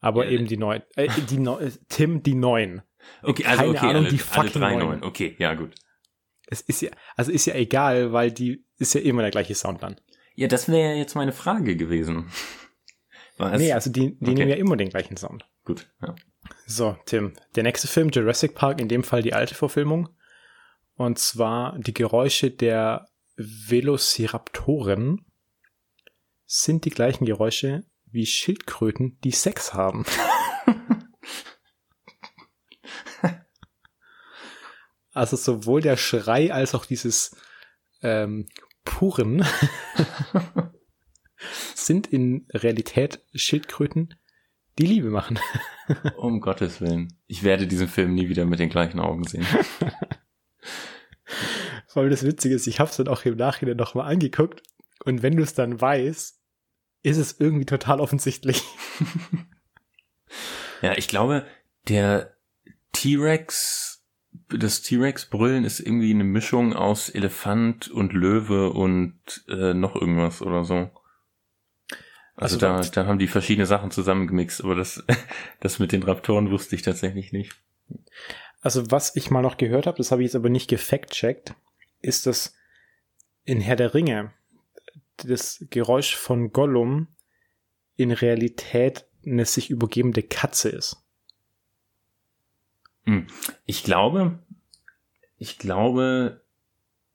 [0.00, 0.82] Aber ja, eben die neuen.
[0.96, 2.82] Äh, die Neu Tim, die neuen.
[3.22, 5.02] Okay, also Keine okay, Ahnung, alle, die fucking alle drei neuen.
[5.02, 5.74] Okay, ja, gut.
[6.46, 9.82] Es ist ja, also ist ja egal, weil die ist ja immer der gleiche Sound
[9.82, 10.00] dann.
[10.40, 12.30] Ja, das wäre ja jetzt meine Frage gewesen.
[13.36, 13.58] Was?
[13.58, 14.32] Nee, also die, die okay.
[14.32, 15.46] nehmen ja immer den gleichen Sound.
[15.66, 16.14] Gut, ja.
[16.66, 20.08] So, Tim, der nächste Film, Jurassic Park, in dem Fall die alte Verfilmung.
[20.94, 25.26] Und zwar die Geräusche der Velociraptoren
[26.46, 30.06] sind die gleichen Geräusche wie Schildkröten, die Sex haben.
[35.12, 37.36] also sowohl der Schrei als auch dieses
[38.00, 38.48] ähm,
[38.84, 39.44] Puren
[41.74, 44.14] sind in Realität Schildkröten,
[44.78, 45.38] die Liebe machen.
[46.16, 47.12] um Gottes Willen.
[47.26, 49.46] Ich werde diesen Film nie wieder mit den gleichen Augen sehen.
[51.86, 54.62] Vor allem das Witzige ist, ich habe es dann auch im Nachhinein nochmal angeguckt
[55.04, 56.38] und wenn du es dann weißt,
[57.02, 58.62] ist es irgendwie total offensichtlich.
[60.82, 61.46] ja, ich glaube,
[61.88, 62.36] der
[62.92, 63.89] T-Rex,
[64.48, 69.14] das T-Rex-Brüllen ist irgendwie eine Mischung aus Elefant und Löwe und
[69.48, 70.90] äh, noch irgendwas oder so.
[72.36, 75.04] Also, also da, da haben die verschiedene Sachen zusammengemixt, aber das,
[75.60, 77.54] das mit den Raptoren wusste ich tatsächlich nicht.
[78.60, 81.54] Also was ich mal noch gehört habe, das habe ich jetzt aber nicht gefact-checkt,
[82.00, 82.54] ist, dass
[83.44, 84.32] in Herr der Ringe
[85.16, 87.08] das Geräusch von Gollum
[87.96, 90.96] in Realität eine sich übergebende Katze ist.
[93.04, 93.26] Hm.
[93.64, 94.38] Ich glaube,
[95.38, 96.42] ich glaube,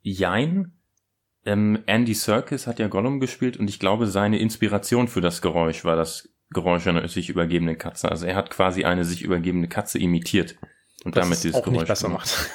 [0.06, 0.72] Jein.
[1.46, 5.84] Ähm, Andy Serkis hat ja Gollum gespielt und ich glaube, seine Inspiration für das Geräusch
[5.84, 8.10] war das Geräusch einer sich übergebenden Katze.
[8.10, 10.58] Also er hat quasi eine sich übergebende Katze imitiert
[11.04, 12.50] und das damit dieses auch Geräusch nicht besser macht.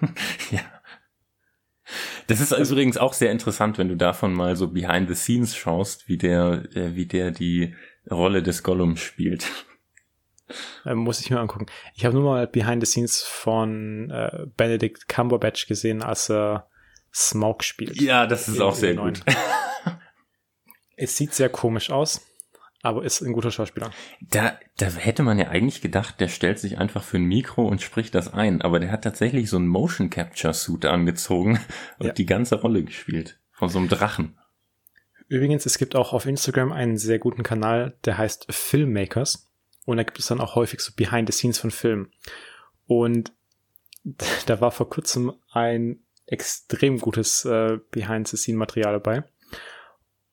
[0.50, 0.60] ja.
[2.26, 5.56] Das ist also, übrigens auch sehr interessant, wenn du davon mal so behind the scenes
[5.56, 7.74] schaust, wie der, äh, wie der die
[8.10, 9.46] Rolle des Gollum spielt.
[10.84, 11.66] Ähm, muss ich mir angucken.
[11.94, 16.68] Ich habe nur mal behind the scenes von äh, Benedict Cumberbatch gesehen, als er
[17.12, 18.00] Smoke spielt.
[18.00, 19.20] Ja, das ist auch sehr gut.
[20.96, 22.20] es sieht sehr komisch aus
[22.86, 23.90] aber ist ein guter Schauspieler.
[24.20, 27.82] Da, da hätte man ja eigentlich gedacht, der stellt sich einfach für ein Mikro und
[27.82, 31.58] spricht das ein, aber der hat tatsächlich so einen Motion Capture Suit angezogen
[31.98, 32.12] und ja.
[32.12, 34.38] die ganze Rolle gespielt von so einem Drachen.
[35.28, 39.45] Übrigens, es gibt auch auf Instagram einen sehr guten Kanal, der heißt Filmmakers
[39.86, 42.12] und da gibt es dann auch häufig so Behind the Scenes von Filmen.
[42.86, 43.32] Und
[44.46, 49.24] da war vor kurzem ein extrem gutes äh, Behind the Scene Material dabei.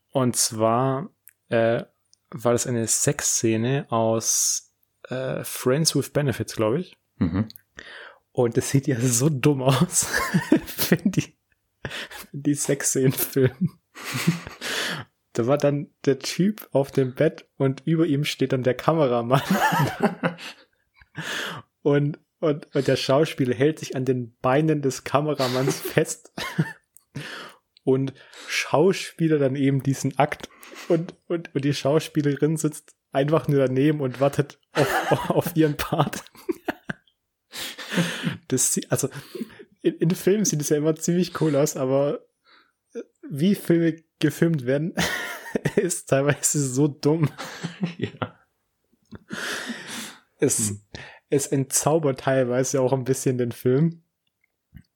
[0.09, 1.09] Und zwar
[1.49, 1.83] äh,
[2.31, 4.71] war das eine Sexszene aus
[5.09, 6.97] äh, Friends with Benefits, glaube ich.
[7.17, 7.47] Mhm.
[8.31, 10.07] Und das sieht ja so dumm aus,
[10.89, 11.35] wenn die,
[12.31, 13.79] wenn die Sexszenen filmen.
[15.33, 19.41] da war dann der Typ auf dem Bett und über ihm steht dann der Kameramann.
[21.81, 26.31] und, und, und der Schauspieler hält sich an den Beinen des Kameramanns fest
[27.83, 28.13] und
[28.47, 30.49] Schauspieler dann eben diesen Akt
[30.87, 36.23] und, und, und die Schauspielerin sitzt einfach nur daneben und wartet auf, auf ihren Part.
[38.47, 39.09] Das, also
[39.81, 42.25] in, in Filmen sieht es ja immer ziemlich cool aus, aber
[43.29, 44.93] wie Filme gefilmt werden,
[45.75, 47.29] ist teilweise so dumm.
[47.97, 48.39] ja.
[50.39, 50.81] Es, Hm.
[51.29, 54.03] es entzaubert teilweise auch ein bisschen den Film,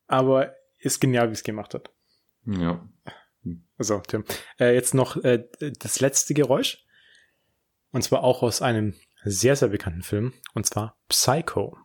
[0.08, 1.92] aber ist genial, wie es gemacht hat.
[2.46, 2.88] Ja.
[3.78, 4.26] So, Tim.
[4.60, 5.46] Äh, jetzt noch äh,
[5.80, 6.84] das letzte Geräusch.
[7.92, 10.34] Und zwar auch aus einem sehr, sehr bekannten Film.
[10.54, 11.78] Und zwar Psycho.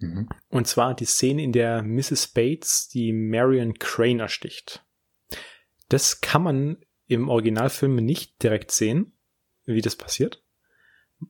[0.00, 0.28] Mhm.
[0.48, 2.28] Und zwar die Szene, in der Mrs.
[2.28, 4.81] Bates die Marion Crane ersticht.
[5.92, 9.12] Das kann man im Originalfilm nicht direkt sehen,
[9.66, 10.42] wie das passiert,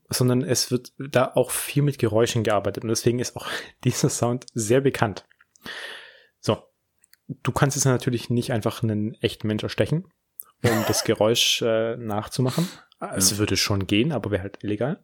[0.08, 3.48] sondern es wird da auch viel mit Geräuschen gearbeitet und deswegen ist auch
[3.84, 5.26] dieser Sound sehr bekannt.
[6.38, 6.62] So,
[7.26, 10.06] du kannst jetzt natürlich nicht einfach einen echten Mensch erstechen,
[10.62, 12.68] um das Geräusch äh, nachzumachen.
[13.00, 15.02] Es würde schon gehen, aber wäre halt illegal.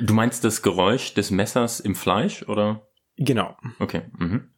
[0.00, 2.88] Du meinst das Geräusch des Messers im Fleisch, oder?
[3.16, 3.56] Genau.
[3.78, 4.10] Okay.
[4.18, 4.50] Mhm.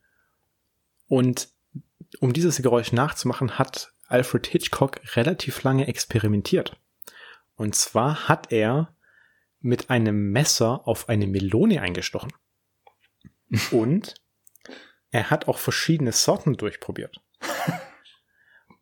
[1.09, 1.51] Und
[2.21, 6.77] um dieses Geräusch nachzumachen, hat Alfred Hitchcock relativ lange experimentiert.
[7.57, 8.95] Und zwar hat er
[9.61, 12.33] mit einem Messer auf eine Melone eingestochen.
[13.73, 14.15] Und
[15.11, 17.21] er hat auch verschiedene Sorten durchprobiert.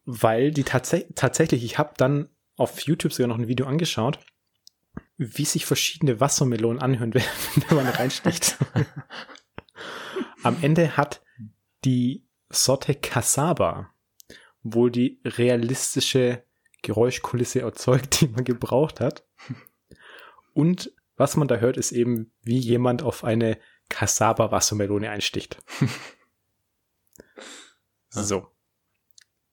[0.04, 4.18] Weil die tats tatsächlich, ich habe dann auf YouTube sogar noch ein Video angeschaut,
[5.16, 7.22] wie sich verschiedene Wassermelonen anhören, wenn
[7.68, 8.58] wenn man reinsticht.
[10.42, 11.22] Am Ende hat
[11.86, 13.91] die Sorte Cassaba
[14.62, 16.44] wohl die realistische
[16.82, 19.24] Geräuschkulisse erzeugt, die man gebraucht hat.
[20.52, 25.58] Und was man da hört, ist eben, wie jemand auf eine Cassaba Wassermelone einsticht.
[28.08, 28.48] so.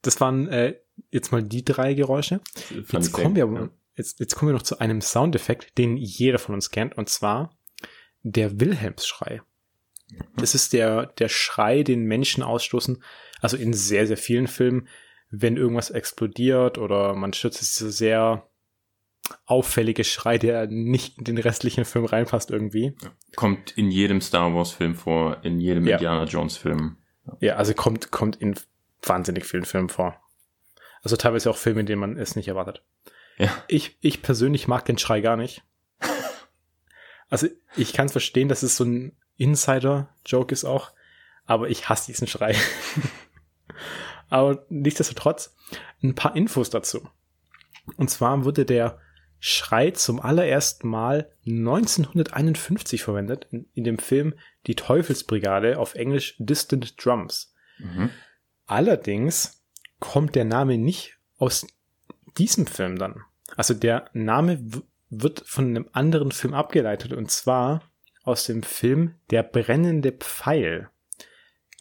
[0.01, 0.79] Das waren äh,
[1.11, 2.41] jetzt mal die drei Geräusche.
[2.91, 6.71] Jetzt kommen, wir, jetzt, jetzt kommen wir noch zu einem Soundeffekt, den jeder von uns
[6.71, 7.57] kennt, und zwar
[8.23, 9.41] der Wilhelmsschrei.
[10.35, 13.03] Das ist der, der Schrei, den Menschen ausstoßen,
[13.41, 14.87] also in sehr, sehr vielen Filmen,
[15.31, 18.49] wenn irgendwas explodiert oder man stürzt, ist dieser sehr
[19.45, 22.95] auffällige Schrei, der nicht in den restlichen Film reinpasst irgendwie.
[23.35, 25.97] Kommt in jedem Star Wars Film vor, in jedem Ja.
[25.97, 26.97] Indiana Jones Film.
[27.39, 28.55] Ja, also kommt, kommt in
[29.03, 30.19] wahnsinnig vielen Filmen vor.
[31.03, 32.83] Also teilweise auch Filme, in denen man es nicht erwartet.
[33.37, 33.49] Ja.
[33.67, 35.63] Ich, ich persönlich mag den Schrei gar nicht.
[37.31, 40.91] Also ich kann verstehen, dass es so ein Insider-Joke ist auch,
[41.45, 42.55] aber ich hasse diesen Schrei.
[44.29, 45.55] aber nichtsdestotrotz
[46.03, 47.07] ein paar Infos dazu.
[47.97, 48.99] Und zwar wurde der
[49.39, 54.33] Schrei zum allerersten Mal 1951 verwendet in, in dem Film
[54.67, 57.53] Die Teufelsbrigade auf Englisch Distant Drums.
[57.77, 58.09] Mhm.
[58.65, 59.63] Allerdings
[59.99, 61.65] kommt der Name nicht aus
[62.37, 63.23] diesem Film dann.
[63.55, 64.59] Also der Name
[65.09, 67.81] wird von einem anderen Film abgeleitet und zwar
[68.23, 70.89] aus dem Film Der brennende Pfeil,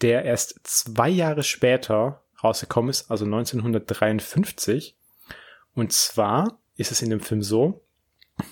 [0.02, 4.96] der erst zwei Jahre später rausgekommen ist, also 1953.
[5.74, 7.84] Und zwar ist es in dem Film so,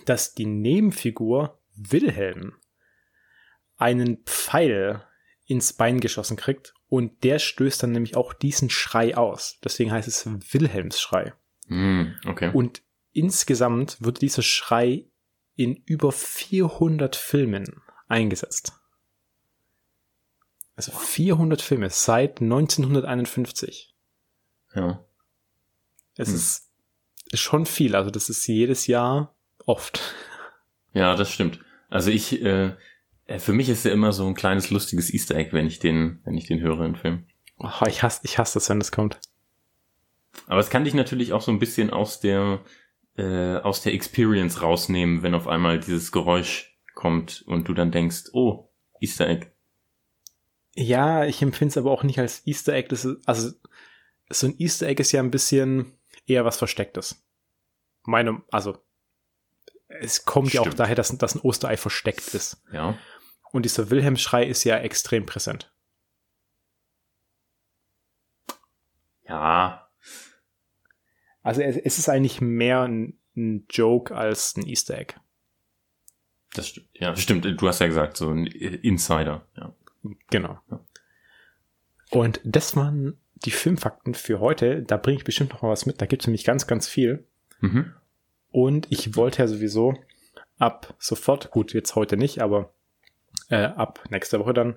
[0.04, 2.54] dass die Nebenfigur Wilhelm
[3.76, 5.02] einen Pfeil
[5.46, 9.58] ins Bein geschossen kriegt und der stößt dann nämlich auch diesen Schrei aus.
[9.62, 11.34] Deswegen heißt es Wilhelmsschrei.
[11.68, 12.14] Mhm.
[12.26, 12.50] Okay.
[12.52, 15.06] Und insgesamt wird dieser Schrei
[15.56, 18.72] in über 400 Filmen eingesetzt.
[20.76, 23.94] Also 400 Filme seit 1951.
[24.74, 25.02] ja.
[26.18, 26.34] Es Hm.
[26.34, 26.70] ist,
[27.34, 27.94] schon viel.
[27.94, 29.34] Also das ist jedes Jahr
[29.66, 30.00] oft.
[30.94, 31.60] Ja, das stimmt.
[31.90, 32.74] Also ich, äh,
[33.26, 36.20] äh, für mich ist er immer so ein kleines lustiges Easter Egg, wenn ich den,
[36.24, 37.26] wenn ich den höre im Film.
[37.58, 39.18] Oh, ich hasse, ich hasse das, wenn das kommt.
[40.46, 42.60] Aber es kann dich natürlich auch so ein bisschen aus der,
[43.16, 48.30] äh, aus der Experience rausnehmen, wenn auf einmal dieses Geräusch kommt und du dann denkst,
[48.32, 49.48] oh, Easter Egg.
[50.74, 52.88] Ja, ich empfinde es aber auch nicht als Easter Egg.
[52.88, 53.50] Das ist, also
[54.28, 55.92] so ein Easter Egg ist ja ein bisschen
[56.26, 57.24] eher was Verstecktes.
[58.04, 58.78] Meine, also
[59.88, 60.80] es kommt ja auch Stimmt.
[60.80, 62.62] daher, dass, dass ein Osterei versteckt ist.
[62.72, 62.98] Ja.
[63.52, 65.72] Und dieser Wilhelm-Schrei ist ja extrem präsent.
[69.28, 69.85] Ja.
[71.46, 75.14] Also es, es ist eigentlich mehr ein, ein Joke als ein Easter Egg.
[76.54, 76.88] Das stimmt.
[76.94, 77.44] Ja, stimmt.
[77.44, 79.46] Du hast ja gesagt, so ein Insider.
[79.56, 79.72] Ja.
[80.28, 80.58] Genau.
[80.68, 80.80] Ja.
[82.10, 84.82] Und das waren die Filmfakten für heute.
[84.82, 86.02] Da bringe ich bestimmt noch mal was mit.
[86.02, 87.24] Da gibt es nämlich ganz, ganz viel.
[87.60, 87.92] Mhm.
[88.50, 89.94] Und ich wollte ja sowieso
[90.58, 92.72] ab sofort, gut, jetzt heute nicht, aber
[93.50, 94.76] äh, ab nächster Woche dann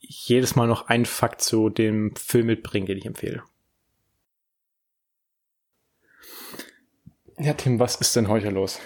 [0.00, 3.44] jedes Mal noch einen Fakt zu dem Film mitbringen, den ich empfehle.
[7.38, 8.78] Ja, Tim, was ist denn heute los?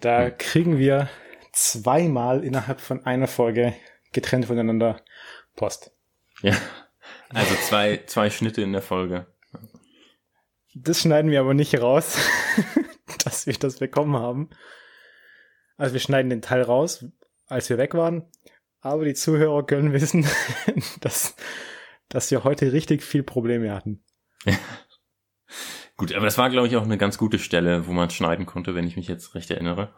[0.00, 1.08] Da kriegen wir
[1.52, 3.74] zweimal innerhalb von einer Folge
[4.12, 5.02] getrennt voneinander
[5.56, 5.92] Post.
[6.42, 6.56] Ja.
[7.28, 9.26] Also zwei, zwei Schnitte in der Folge.
[10.74, 12.18] Das schneiden wir aber nicht raus,
[13.24, 14.50] dass wir das bekommen haben.
[15.76, 17.04] Also wir schneiden den Teil raus,
[17.46, 18.26] als wir weg waren.
[18.80, 20.26] Aber die Zuhörer können wissen,
[21.00, 21.36] dass,
[22.08, 24.02] dass wir heute richtig viel Probleme hatten.
[26.00, 28.74] Gut, aber das war, glaube ich, auch eine ganz gute Stelle, wo man schneiden konnte,
[28.74, 29.94] wenn ich mich jetzt recht erinnere.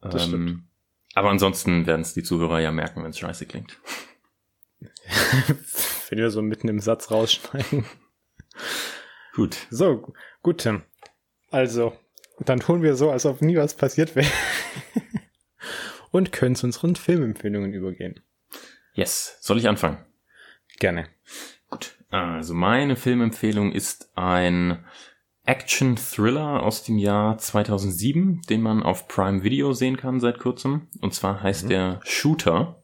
[0.00, 0.62] Das Ähm, stimmt.
[1.14, 3.78] aber ansonsten werden es die Zuhörer ja merken, wenn es scheiße klingt.
[6.10, 7.84] Wenn wir so mitten im Satz rausschneiden.
[9.34, 9.56] Gut.
[9.70, 10.82] So, gut, Tim.
[11.50, 11.96] Also,
[12.40, 14.30] dann tun wir so, als ob nie was passiert wäre.
[16.10, 18.20] Und können zu unseren Filmempfehlungen übergehen.
[18.94, 19.38] Yes.
[19.40, 19.98] Soll ich anfangen?
[20.78, 21.08] Gerne.
[21.70, 21.94] Gut.
[22.10, 24.84] Also meine Filmempfehlung ist ein
[25.46, 30.88] Action-Thriller aus dem Jahr 2007, den man auf Prime Video sehen kann seit kurzem.
[31.00, 31.68] Und zwar heißt Mhm.
[31.68, 32.82] der Shooter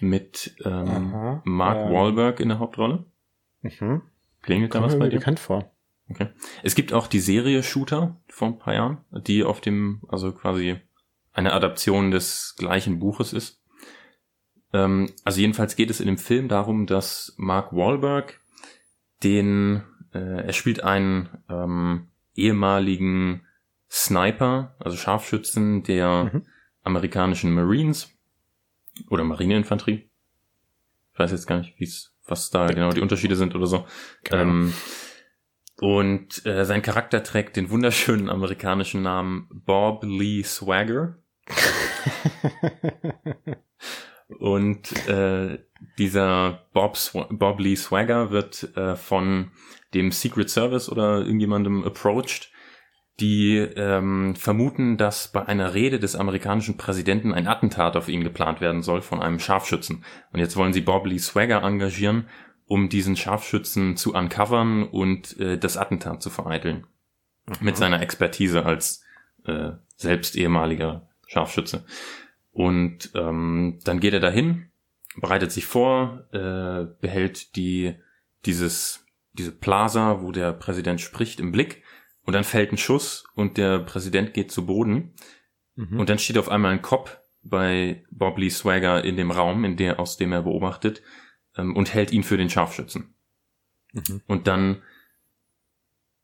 [0.00, 1.92] mit ähm, Aha, Mark ähm.
[1.94, 3.04] Wahlberg in der Hauptrolle.
[3.62, 4.02] Mhm.
[4.42, 5.18] Klingelt da was bei dir?
[5.18, 5.72] bekannt vor.
[6.10, 6.28] Okay.
[6.62, 10.76] Es gibt auch die Serie Shooter vor ein paar Jahren, die auf dem, also quasi
[11.32, 13.60] eine Adaption des gleichen Buches ist.
[14.72, 18.40] Ähm, also jedenfalls geht es in dem Film darum, dass Mark Wahlberg
[19.22, 19.82] den,
[20.12, 23.42] äh, er spielt einen ähm, ehemaligen
[23.90, 26.46] Sniper, also Scharfschützen der Mhm.
[26.82, 28.10] amerikanischen Marines
[29.08, 30.08] oder Marineinfanterie.
[31.12, 33.86] Ich weiß jetzt gar nicht, wie's, was da genau die Unterschiede sind oder so.
[34.30, 34.72] Ähm,
[35.80, 41.18] und äh, sein Charakter trägt den wunderschönen amerikanischen Namen Bob Lee Swagger.
[44.28, 45.58] Und äh,
[45.98, 49.50] dieser Bob, Swa Bob Lee Swagger wird äh, von
[49.94, 52.50] dem Secret Service oder irgendjemandem approached,
[53.20, 58.60] die ähm, vermuten, dass bei einer Rede des amerikanischen Präsidenten ein Attentat auf ihn geplant
[58.60, 60.04] werden soll von einem Scharfschützen.
[60.32, 62.28] Und jetzt wollen sie Bob Lee Swagger engagieren,
[62.66, 66.86] um diesen Scharfschützen zu uncovern und äh, das Attentat zu vereiteln.
[67.60, 69.02] Mit seiner Expertise als
[69.46, 71.84] äh, selbst ehemaliger Scharfschütze.
[72.58, 74.72] Und ähm, dann geht er dahin,
[75.14, 77.94] bereitet sich vor, äh, behält die
[78.44, 81.84] dieses diese Plaza, wo der Präsident spricht, im Blick.
[82.22, 85.14] Und dann fällt ein Schuss und der Präsident geht zu Boden.
[85.76, 86.00] Mhm.
[86.00, 89.76] Und dann steht auf einmal ein Cop bei Bob Lee Swagger in dem Raum, in
[89.76, 91.00] der, aus dem er beobachtet,
[91.56, 93.14] ähm, und hält ihn für den Scharfschützen.
[93.92, 94.22] Mhm.
[94.26, 94.82] Und dann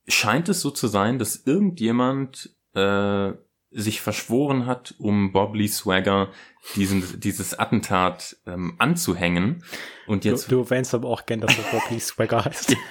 [0.09, 3.35] scheint es so zu sein, dass irgendjemand äh,
[3.75, 6.31] sich verschworen hat, um Bob Lee Swagger
[6.77, 9.64] diesen, dieses Attentat ähm, anzuhängen.
[10.07, 12.77] Und jetzt du, du erwähnst aber auch gern, dass er Bob Lee Swagger heißt.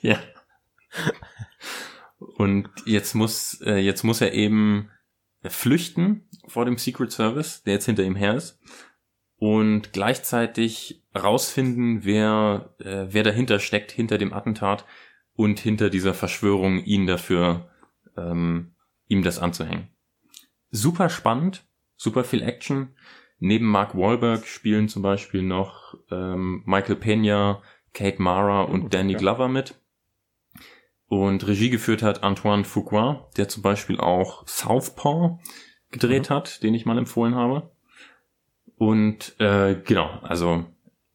[0.00, 0.18] Ja.
[2.36, 4.90] Und jetzt muss, äh, jetzt muss er eben
[5.42, 8.60] flüchten vor dem Secret Service, der jetzt hinter ihm her ist.
[9.36, 14.84] Und gleichzeitig rausfinden, wer, äh, wer dahinter steckt, hinter dem Attentat
[15.34, 17.70] und hinter dieser Verschwörung, ihn dafür,
[18.18, 18.74] ähm,
[19.08, 19.93] ihm das anzuhängen.
[20.76, 21.64] Super spannend,
[21.96, 22.96] super viel Action.
[23.38, 27.62] Neben Mark Wahlberg spielen zum Beispiel noch ähm, Michael Pena,
[27.92, 29.18] Kate Mara und Oh, Danny ja.
[29.20, 29.76] Glover mit.
[31.06, 35.38] Und Regie geführt hat Antoine Fuqua, der zum Beispiel auch Southpaw
[35.92, 37.70] gedreht hat, den ich mal empfohlen habe.
[38.76, 40.64] Und äh, genau, also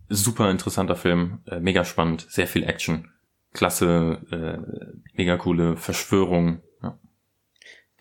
[0.07, 3.12] super interessanter Film, äh, mega spannend, sehr viel Action,
[3.51, 6.62] klasse, äh, mega coole Verschwörung.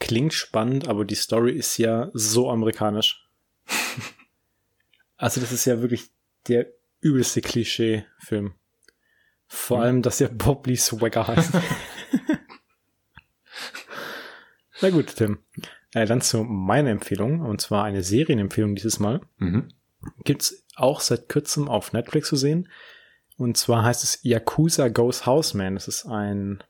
[0.00, 3.28] Klingt spannend, aber die Story ist ja so amerikanisch.
[5.16, 6.10] also das ist ja wirklich
[6.46, 6.66] der
[7.00, 8.54] übelste Klischee-Film.
[9.46, 9.82] Vor Mhm.
[9.84, 11.52] allem, dass er Bob Lee Swagger heißt.
[14.80, 15.38] Na gut, Tim.
[15.94, 19.20] Äh, dann zu meiner Empfehlung, und zwar eine Serienempfehlung dieses Mal.
[19.38, 19.68] Mhm.
[20.24, 22.68] Gibt's auch seit kurzem auf Netflix zu sehen.
[23.36, 25.74] Und zwar heißt es Yakuza Goes Houseman.
[25.74, 26.62] Das ist ein,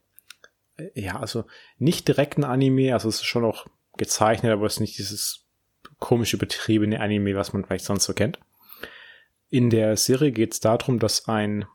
[0.95, 1.45] ja, also
[1.79, 3.66] nicht direkt ein Anime, also es ist schon auch
[3.97, 5.47] gezeichnet, aber es ist nicht dieses
[5.99, 8.39] komische, betriebene Anime, was man vielleicht sonst so kennt.
[9.51, 11.66] In der Serie geht es darum, dass ein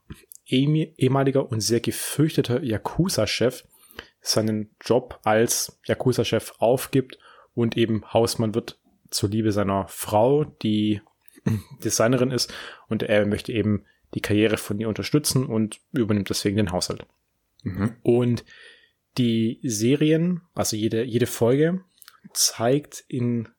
[0.46, 3.64] ehemaliger und sehr gefürchteter Yakuza-Chef
[4.22, 7.18] seinen Job als Yakuza-Chef aufgibt
[7.54, 8.80] und eben Hausmann wird
[9.10, 11.02] zur Liebe seiner Frau, die
[11.84, 12.54] Designerin ist
[12.88, 17.06] und er möchte eben die Karriere von ihr unterstützen und übernimmt deswegen den Haushalt.
[17.64, 17.96] Mhm.
[18.04, 18.46] Und
[19.18, 21.84] die Serien, also jede, jede Folge,
[22.34, 23.50] zeigt in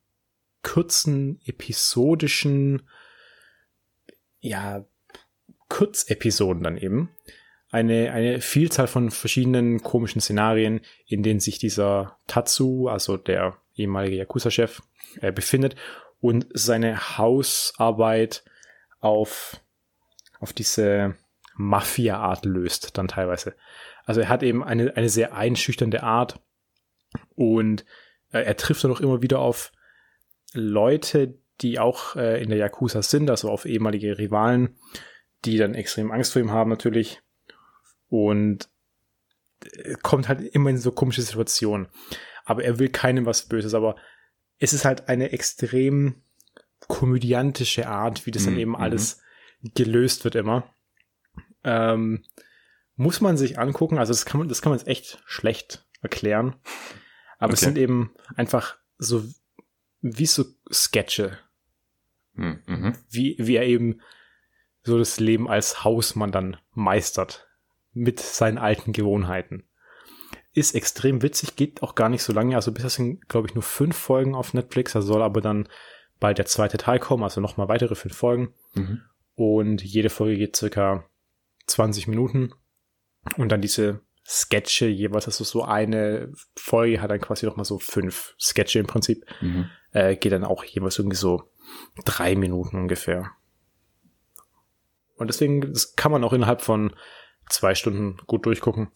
[0.63, 2.89] kurzen, episodischen,
[4.41, 4.87] ja,
[5.69, 7.11] Kurzepisoden dann eben
[7.75, 14.15] eine, eine Vielzahl von verschiedenen komischen Szenarien, in denen sich dieser Tatsu, also der ehemalige
[14.15, 14.81] Yakuza-Chef,
[15.21, 15.75] äh, befindet
[16.21, 18.45] und seine Hausarbeit
[19.01, 19.61] auf,
[20.39, 21.17] auf diese
[21.57, 23.57] Mafia-Art löst, dann teilweise.
[24.05, 26.41] Also er hat eben eine, eine sehr einschüchternde Art
[27.35, 27.85] und
[28.33, 29.73] äh, er trifft dann auch immer wieder auf
[30.53, 34.77] Leute, die auch äh, in der Yakuza sind, also auf ehemalige Rivalen,
[35.45, 37.21] die dann extrem Angst vor ihm haben natürlich
[38.09, 38.69] und
[39.65, 41.89] äh, kommt halt immer in so komische Situationen.
[42.45, 43.97] Aber er will keinem was Böses, aber
[44.59, 46.23] es ist halt eine extrem
[46.89, 48.61] komödiantische Art, wie das dann mhm.
[48.61, 48.77] eben mhm.
[48.77, 49.21] alles
[49.75, 50.69] gelöst wird immer.
[51.63, 52.25] Ähm,
[52.97, 56.57] muss man sich angucken, also das kann man, das kann man jetzt echt schlecht erklären.
[57.39, 57.55] Aber okay.
[57.55, 59.25] es sind eben einfach so
[60.01, 61.39] wie so Sketche.
[62.35, 62.99] Mhm, mhm.
[63.11, 64.01] Wie, wie er eben
[64.83, 67.49] so das Leben als Hausmann dann meistert.
[67.93, 69.65] Mit seinen alten Gewohnheiten.
[70.53, 72.57] Ist extrem witzig, geht auch gar nicht so lange.
[72.57, 74.93] Also bisher sind, glaube ich, nur fünf Folgen auf Netflix.
[74.93, 75.69] Da soll aber dann
[76.21, 78.53] bald der zweite Teil kommen, also nochmal weitere fünf Folgen.
[78.75, 79.03] Mhm.
[79.37, 81.05] Und jede Folge geht circa
[81.67, 82.53] 20 Minuten.
[83.37, 88.35] Und dann diese Sketche jeweils, also so eine Folge hat dann quasi nochmal so fünf
[88.39, 89.25] Sketche im Prinzip.
[89.41, 89.71] Mhm.
[89.93, 91.51] Äh, geht dann auch jeweils irgendwie so
[92.05, 93.31] drei Minuten ungefähr.
[95.17, 96.93] Und deswegen, das kann man auch innerhalb von
[97.49, 98.91] zwei Stunden gut durchgucken.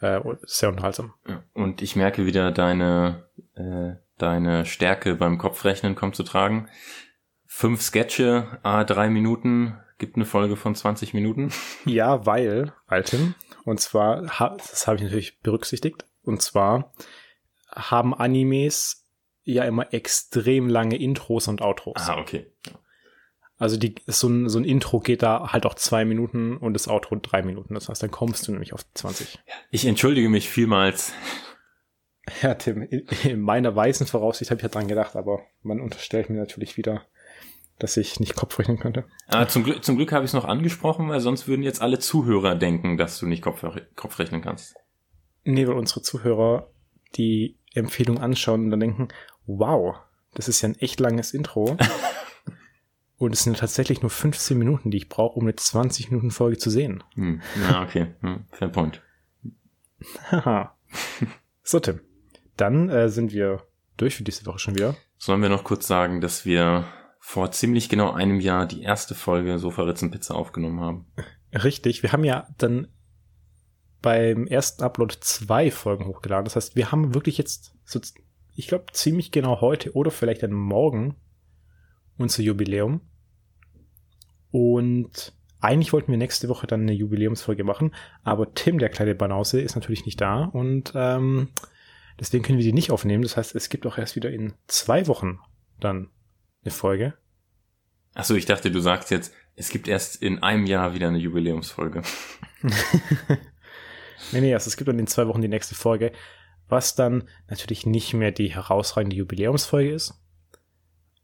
[0.00, 1.12] Äh, sehr unterhaltsam.
[1.52, 6.68] Und ich merke wieder deine, äh, deine Stärke beim Kopfrechnen kommt zu tragen.
[7.46, 11.52] Fünf Sketche, a drei Minuten, gibt eine Folge von 20 Minuten.
[11.84, 13.34] Ja, weil, Alten,
[13.64, 16.92] und zwar, das habe ich natürlich berücksichtigt, und zwar
[17.70, 19.06] haben Animes
[19.44, 22.08] ja immer extrem lange Intros und Outros.
[22.08, 22.46] Ah, okay.
[23.58, 26.88] Also die, so ein, so ein Intro geht da halt auch zwei Minuten und das
[26.88, 27.74] Outro drei Minuten.
[27.74, 29.38] Das heißt, dann kommst du nämlich auf 20.
[29.70, 31.12] Ich entschuldige mich vielmals.
[32.42, 36.28] Ja, Tim, in, in meiner weißen Voraussicht habe ich ja dran gedacht, aber man unterstellt
[36.28, 37.06] mir natürlich wieder,
[37.78, 39.04] dass ich nicht Kopf rechnen könnte.
[39.26, 41.98] Ah, zum Glück, zum Glück habe ich es noch angesprochen, weil sonst würden jetzt alle
[41.98, 43.64] Zuhörer denken, dass du nicht Kopf,
[43.94, 44.76] Kopf rechnen kannst.
[45.44, 46.70] Nee, weil unsere Zuhörer
[47.16, 49.08] die Empfehlung anschauen und dann denken,
[49.46, 49.96] wow,
[50.34, 51.76] das ist ja ein echt langes Intro.
[53.18, 56.58] und es sind tatsächlich nur 15 Minuten, die ich brauche, um eine 20 Minuten Folge
[56.58, 57.04] zu sehen.
[57.14, 57.42] Hm.
[57.62, 58.14] Ja, okay.
[58.20, 58.44] Hm.
[58.50, 59.02] Fair point.
[60.30, 60.76] Haha.
[61.62, 62.00] so, Tim.
[62.56, 63.62] Dann äh, sind wir
[63.96, 64.96] durch für diese Woche schon wieder.
[65.18, 66.86] Sollen wir noch kurz sagen, dass wir
[67.28, 71.06] vor ziemlich genau einem Jahr die erste Folge Sofa Ritzen Pizza aufgenommen haben?
[71.52, 72.04] Richtig.
[72.04, 72.86] Wir haben ja dann
[74.00, 76.44] beim ersten Upload zwei Folgen hochgeladen.
[76.44, 77.98] Das heißt, wir haben wirklich jetzt so
[78.54, 81.16] ich glaube, ziemlich genau heute oder vielleicht dann morgen
[82.16, 83.00] unser Jubiläum.
[84.52, 89.60] Und eigentlich wollten wir nächste Woche dann eine Jubiläumsfolge machen, aber Tim, der kleine Banause,
[89.60, 91.48] ist natürlich nicht da und ähm,
[92.20, 93.24] deswegen können wir die nicht aufnehmen.
[93.24, 95.40] Das heißt, es gibt auch erst wieder in zwei Wochen
[95.80, 96.10] dann
[96.66, 97.14] eine Folge.
[98.14, 102.02] Achso, ich dachte, du sagst jetzt, es gibt erst in einem Jahr wieder eine Jubiläumsfolge.
[104.32, 106.12] nee, nee, also es gibt dann in zwei Wochen die nächste Folge
[106.68, 110.14] was dann natürlich nicht mehr die herausragende Jubiläumsfolge ist.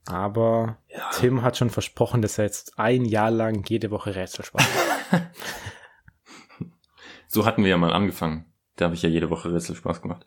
[0.06, 1.10] Aber ja.
[1.12, 4.68] Tim hat schon versprochen, dass er jetzt ein Jahr lang jede Woche Rätselspaß
[5.10, 5.22] macht.
[7.28, 8.52] so hatten wir ja mal angefangen.
[8.76, 10.26] Da habe ich ja jede Woche Rätselspaß gemacht.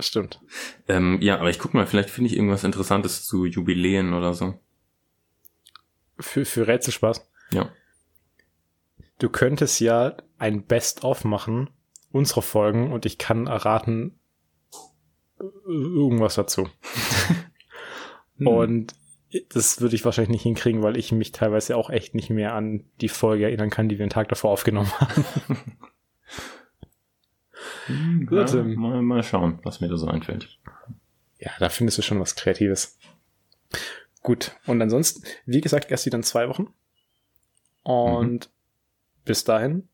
[0.00, 0.40] Stimmt.
[0.88, 4.58] Ähm, ja, aber ich guck mal, vielleicht finde ich irgendwas Interessantes zu Jubiläen oder so.
[6.18, 7.28] Für, für Rätselspaß?
[7.52, 7.70] Ja.
[9.18, 11.70] Du könntest ja ein Best-of machen
[12.10, 14.18] unserer Folgen und ich kann erraten,
[15.66, 16.68] irgendwas dazu.
[18.38, 18.46] hm.
[18.46, 18.94] Und
[19.48, 22.84] das würde ich wahrscheinlich nicht hinkriegen, weil ich mich teilweise auch echt nicht mehr an
[23.00, 25.24] die Folge erinnern kann, die wir den Tag davor aufgenommen haben.
[27.86, 30.58] Hm, Gut, ja, mal, mal schauen, was mir da so einfällt.
[31.38, 32.98] Ja, da findest du schon was Kreatives.
[34.22, 36.68] Gut, und ansonsten, wie gesagt, erst wieder in zwei Wochen.
[37.82, 38.50] Und mhm.
[39.24, 39.88] bis dahin,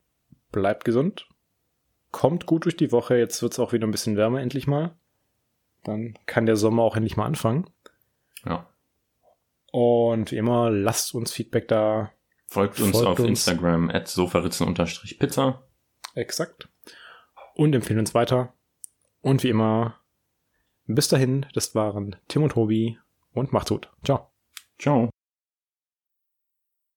[0.53, 1.29] bleibt gesund,
[2.13, 3.17] kommt gut durch die Woche.
[3.17, 4.95] Jetzt wird es auch wieder ein bisschen wärmer, endlich mal.
[5.83, 7.69] Dann kann der Sommer auch endlich mal anfangen.
[8.45, 8.69] Ja.
[9.73, 12.13] Und wie immer, lasst uns Feedback da.
[12.47, 13.29] Folgt uns Folgt auf uns.
[13.29, 15.63] Instagram at sofaritzen-pizza.
[16.15, 16.69] Exakt.
[17.61, 18.55] Und empfehlen uns weiter.
[19.21, 20.01] Und wie immer,
[20.87, 22.99] bis dahin, das waren Tim und Tobi
[23.35, 23.91] und macht's gut.
[24.03, 24.31] Ciao.
[24.79, 25.11] Ciao.